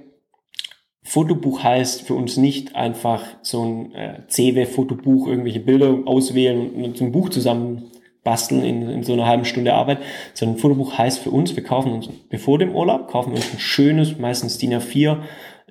Fotobuch 1.04 1.64
heißt 1.64 2.04
für 2.04 2.14
uns 2.14 2.38
nicht 2.38 2.76
einfach 2.76 3.24
so 3.42 3.64
ein 3.64 3.96
äh, 3.96 4.22
CW-Fotobuch, 4.28 5.28
irgendwelche 5.28 5.60
Bilder 5.60 6.00
auswählen 6.06 6.72
und, 6.72 6.98
zum 6.98 7.12
Buch 7.12 7.30
zusammen 7.30 7.92
basteln 8.24 8.64
in, 8.64 8.90
in 8.90 9.04
so 9.04 9.14
einer 9.14 9.26
halben 9.26 9.46
Stunde 9.46 9.74
Arbeit, 9.74 10.00
sondern 10.34 10.58
ein 10.58 10.60
Fotobuch 10.60 10.98
heißt 10.98 11.20
für 11.20 11.32
uns, 11.32 11.56
wir 11.56 11.64
kaufen 11.64 11.94
uns 11.94 12.10
bevor 12.30 12.60
dem 12.60 12.76
Urlaub, 12.76 13.08
kaufen 13.08 13.32
uns 13.32 13.54
ein 13.54 13.60
schönes, 13.60 14.20
meistens 14.20 14.58
DIN 14.58 14.74
A4, 14.74 15.20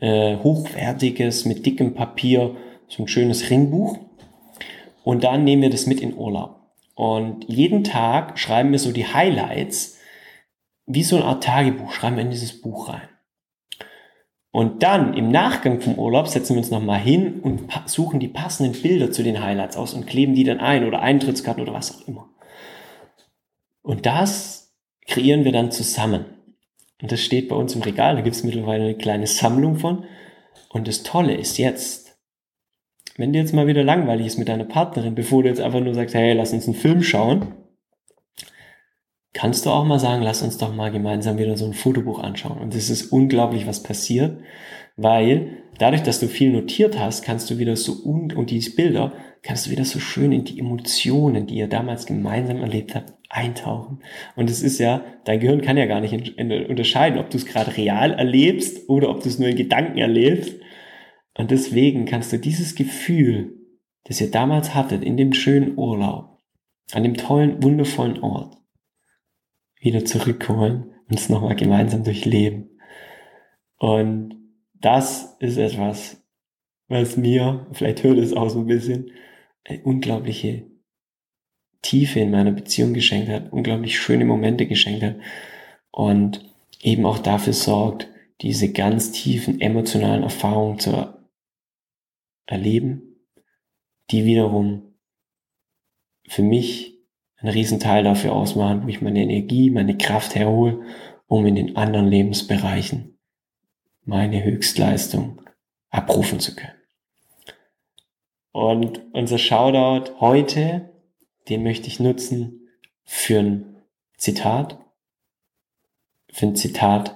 äh, 0.01 0.37
hochwertiges, 0.39 1.45
mit 1.45 1.67
dickem 1.67 1.95
Papier, 1.95 2.57
so 2.89 3.03
ein 3.03 3.09
schönes 3.09 3.51
Ringbuch. 3.51 3.99
Und 5.05 5.25
dann 5.25 5.45
nehmen 5.45 5.63
wir 5.63 5.71
das 5.71 5.87
mit 5.87 6.01
in 6.01 6.17
Urlaub. 6.17 6.57
Und 6.95 7.45
jeden 7.49 7.85
Tag 7.85 8.39
schreiben 8.39 8.73
wir 8.73 8.79
so 8.79 8.93
die 8.93 9.07
Highlights, 9.07 9.99
wie 10.87 11.05
so 11.05 11.17
eine 11.17 11.27
Art 11.27 11.45
Tagebuch, 11.45 11.93
schreiben 11.93 12.17
wir 12.17 12.25
in 12.25 12.31
dieses 12.31 12.61
Buch 12.61 12.89
rein. 12.89 13.09
Und 14.51 14.83
dann 14.83 15.15
im 15.15 15.31
Nachgang 15.31 15.81
vom 15.81 15.99
Urlaub 15.99 16.29
setzen 16.29 16.55
wir 16.55 16.59
uns 16.59 16.71
nochmal 16.71 17.01
hin 17.01 17.41
und 17.41 17.69
suchen 17.87 18.19
die 18.19 18.29
passenden 18.29 18.81
Bilder 18.81 19.11
zu 19.11 19.23
den 19.23 19.43
Highlights 19.43 19.77
aus 19.77 19.93
und 19.93 20.07
kleben 20.07 20.35
die 20.35 20.45
dann 20.45 20.59
ein 20.59 20.87
oder 20.87 21.01
Eintrittskarten 21.01 21.63
oder 21.63 21.75
was 21.75 21.95
auch 21.95 22.09
immer. 22.09 22.31
Und 23.83 24.07
das 24.07 24.75
kreieren 25.07 25.45
wir 25.45 25.53
dann 25.53 25.71
zusammen. 25.71 26.27
Und 27.01 27.13
das 27.13 27.21
steht 27.21 27.49
bei 27.49 27.57
uns 27.57 27.75
im 27.75 27.83
Regal, 27.83 28.17
da 28.17 28.23
gibt 28.23 28.37
es 28.37 28.43
mittlerweile 28.43 28.85
eine 28.85 28.97
kleine 28.97 29.27
Sammlung 29.27 29.77
von. 29.77 30.05
Und 30.71 30.89
das 30.89 31.03
Tolle 31.03 31.35
ist 31.35 31.59
jetzt, 31.59 32.19
wenn 33.17 33.33
dir 33.33 33.41
jetzt 33.41 33.55
mal 33.55 33.67
wieder 33.67 33.85
langweilig 33.85 34.27
ist 34.27 34.39
mit 34.39 34.49
deiner 34.49 34.65
Partnerin, 34.65 35.15
bevor 35.15 35.43
du 35.43 35.49
jetzt 35.49 35.61
einfach 35.61 35.81
nur 35.81 35.95
sagst, 35.95 36.15
hey, 36.15 36.33
lass 36.33 36.53
uns 36.53 36.67
einen 36.67 36.75
Film 36.75 37.03
schauen, 37.03 37.55
kannst 39.39 39.67
du 39.67 39.71
auch 39.71 39.85
mal 39.85 40.01
sagen, 40.01 40.25
lass 40.25 40.43
uns 40.43 40.59
doch 40.59 40.75
mal 40.75 40.91
gemeinsam 40.91 41.39
wieder 41.39 41.57
so 41.57 41.65
ein 41.65 41.73
Fotobuch 41.73 42.19
anschauen. 42.19 42.59
Und 42.59 42.75
es 42.75 42.91
ist 42.91 43.13
unglaublich, 43.13 43.69
was 43.69 43.85
passiert, 43.85 44.41
weil 44.97 45.59
dadurch, 45.79 46.03
dass 46.03 46.19
du 46.19 46.27
viel 46.27 46.51
notiert 46.51 46.99
hast, 46.99 47.23
kannst 47.23 47.49
du 47.49 47.59
wieder 47.59 47.77
so 47.77 48.05
un 48.05 48.33
und 48.33 48.51
diese 48.51 48.75
Bilder, 48.75 49.13
kannst 49.43 49.67
du 49.67 49.71
wieder 49.71 49.85
so 49.85 50.01
schön 50.01 50.33
in 50.33 50.43
die 50.43 50.59
Emotionen, 50.59 51.47
die 51.47 51.55
ihr 51.55 51.69
damals 51.69 52.07
gemeinsam 52.07 52.57
erlebt 52.57 52.97
habt, 52.97 53.15
eintauchen. 53.29 54.01
Und 54.35 54.51
es 54.51 54.61
ist 54.61 54.81
ja, 54.81 55.05
dein 55.25 55.39
Gehirn 55.39 55.61
kann 55.61 55.77
ja 55.77 55.87
gar 55.87 56.01
nicht 56.01 56.37
unterscheiden, 56.37 57.21
ob 57.21 57.31
du 57.31 57.37
es 57.37 57.47
gerade 57.47 57.77
real 57.77 58.15
erlebst 58.15 58.89
oder 58.89 59.09
ob 59.09 59.23
du 59.23 59.29
es 59.29 59.39
nur 59.39 59.51
in 59.51 59.57
Gedanken 59.57 59.99
erlebst. 59.99 60.57
Und 61.37 61.53
deswegen 61.53 62.07
kannst 62.07 62.33
du 62.33 62.41
dieses 62.41 62.75
Gefühl, 62.75 63.53
das 64.03 64.21
ihr 64.21 64.33
damals 64.33 64.75
hattet, 64.75 65.05
in 65.05 65.17
dem 65.17 65.33
schönen 65.33 65.79
Urlaub, 65.79 66.41
an 66.91 67.05
dem 67.05 67.17
tollen, 67.17 67.63
wundervollen 67.63 68.19
Ort, 68.21 68.58
wieder 69.81 70.05
zurückholen 70.05 70.95
und 71.09 71.19
es 71.19 71.29
nochmal 71.29 71.57
gemeinsam 71.57 72.05
durchleben. 72.05 72.79
Und 73.79 74.35
das 74.75 75.37
ist 75.41 75.57
etwas, 75.57 76.23
was 76.89 77.17
mir, 77.17 77.67
vielleicht 77.73 78.03
hört 78.03 78.19
es 78.19 78.33
auch 78.33 78.49
so 78.49 78.61
ein 78.61 78.67
bisschen, 78.67 79.13
eine 79.65 79.83
unglaubliche 79.83 80.67
Tiefe 81.83 82.21
in 82.21 82.31
meiner 82.31 82.53
Beziehung 82.53 82.95
geschenkt 82.95 83.29
hat, 83.29 83.53
unglaublich 83.53 83.99
schöne 83.99 84.25
Momente 84.25 84.67
geschenkt 84.67 85.03
hat 85.03 85.17
und 85.91 86.45
eben 86.81 87.07
auch 87.07 87.19
dafür 87.19 87.53
sorgt, 87.53 88.09
diese 88.41 88.73
ganz 88.73 89.13
tiefen 89.13 89.61
emotionalen 89.61 90.23
Erfahrungen 90.23 90.79
zu 90.79 91.15
erleben, 92.47 93.17
die 94.11 94.25
wiederum 94.25 94.95
für 96.27 96.43
mich 96.43 96.98
einen 97.41 97.53
Riesenteil 97.53 98.05
dafür 98.05 98.33
ausmachen, 98.33 98.85
wo 98.85 98.89
ich 98.89 99.01
meine 99.01 99.23
Energie, 99.23 99.71
meine 99.71 99.97
Kraft 99.97 100.35
herhole, 100.35 100.83
um 101.27 101.47
in 101.47 101.55
den 101.55 101.77
anderen 101.77 102.09
Lebensbereichen 102.09 103.19
meine 104.05 104.43
Höchstleistung 104.43 105.43
abrufen 105.91 106.41
zu 106.41 106.57
können. 106.57 106.73
Und 108.53 109.03
unser 109.13 109.39
Shoutout 109.39 110.21
heute, 110.21 110.91
den 111.49 111.63
möchte 111.63 111.87
ich 111.87 112.01
nutzen 112.01 112.69
für 113.05 113.39
ein 113.39 113.77
Zitat, 114.17 114.79
für 116.33 116.47
ein 116.47 116.57
Zitat, 116.57 117.15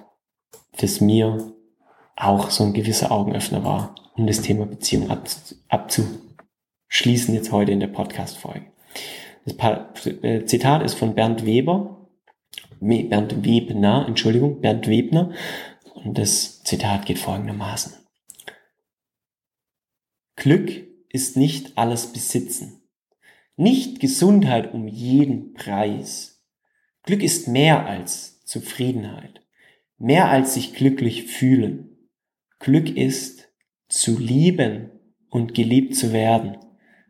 das 0.79 1.01
mir 1.01 1.53
auch 2.17 2.51
so 2.51 2.65
ein 2.65 2.75
gewisser 2.75 3.11
Augenöffner 3.11 3.65
war, 3.65 3.95
um 4.15 4.27
das 4.27 4.43
Thema 4.43 4.67
Beziehung 4.67 5.11
abzuschließen 5.69 7.35
jetzt 7.35 7.51
heute 7.51 7.73
in 7.73 7.81
der 7.81 7.89
Podcast-Folge. 7.89 8.67
Das 9.45 10.07
äh, 10.07 10.45
Zitat 10.45 10.83
ist 10.83 10.95
von 10.95 11.15
Bernd 11.15 11.45
Weber, 11.45 12.09
Bernd 12.81 13.45
Webner, 13.45 14.07
Entschuldigung, 14.07 14.61
Bernd 14.61 14.89
Webner. 14.89 15.33
Und 15.95 16.19
das 16.19 16.63
Zitat 16.63 17.07
geht 17.07 17.19
folgendermaßen. 17.19 17.95
Glück 20.37 20.71
ist 21.09 21.37
nicht 21.37 21.77
alles 21.77 22.13
Besitzen, 22.13 22.83
nicht 23.57 24.01
Gesundheit 24.01 24.73
um 24.73 24.89
jeden 24.89 25.55
Preis. 25.55 26.43
Glück 27.03 27.23
ist 27.23 27.49
mehr 27.49 27.87
als 27.87 28.45
Zufriedenheit, 28.45 29.41
mehr 29.99 30.31
als 30.31 30.55
sich 30.55 30.75
glücklich 30.75 31.25
fühlen. 31.25 32.09
Glück 32.59 32.97
ist 32.97 33.53
zu 33.89 34.19
lieben 34.19 34.91
und 35.29 35.55
geliebt 35.55 35.95
zu 35.97 36.13
werden, 36.13 36.57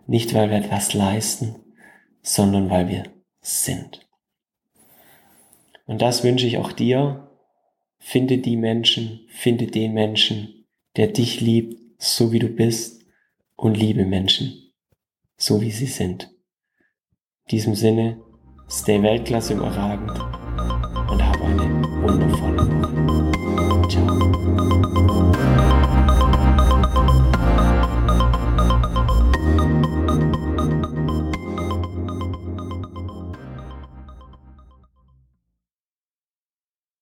nicht 0.07 0.35
weil 0.35 0.51
wir 0.51 0.59
etwas 0.59 0.95
leisten, 0.95 1.62
sondern 2.23 2.71
weil 2.71 2.89
wir 2.89 3.05
sind. 3.41 4.07
Und 5.87 6.01
das 6.01 6.25
wünsche 6.25 6.47
ich 6.47 6.59
auch 6.59 6.73
dir. 6.73 7.29
Finde 7.99 8.39
die 8.39 8.57
Menschen, 8.57 9.27
finde 9.29 9.67
den 9.67 9.93
Menschen, 9.93 10.67
der 10.97 11.09
dich 11.09 11.41
liebt, 11.41 11.81
so 11.99 12.33
wie 12.33 12.39
du 12.39 12.49
bist, 12.49 13.03
und 13.57 13.77
liebe 13.77 14.05
Menschen, 14.05 14.73
so 15.37 15.61
wie 15.61 15.71
sie 15.71 15.87
sind. 15.87 16.25
In 17.45 17.49
diesem 17.51 17.75
Sinne, 17.75 18.21
stay 18.69 19.01
Weltklasse 19.03 19.55
überragend 19.55 20.19
und 21.11 21.23
hab 21.23 21.41
eine. 21.43 21.82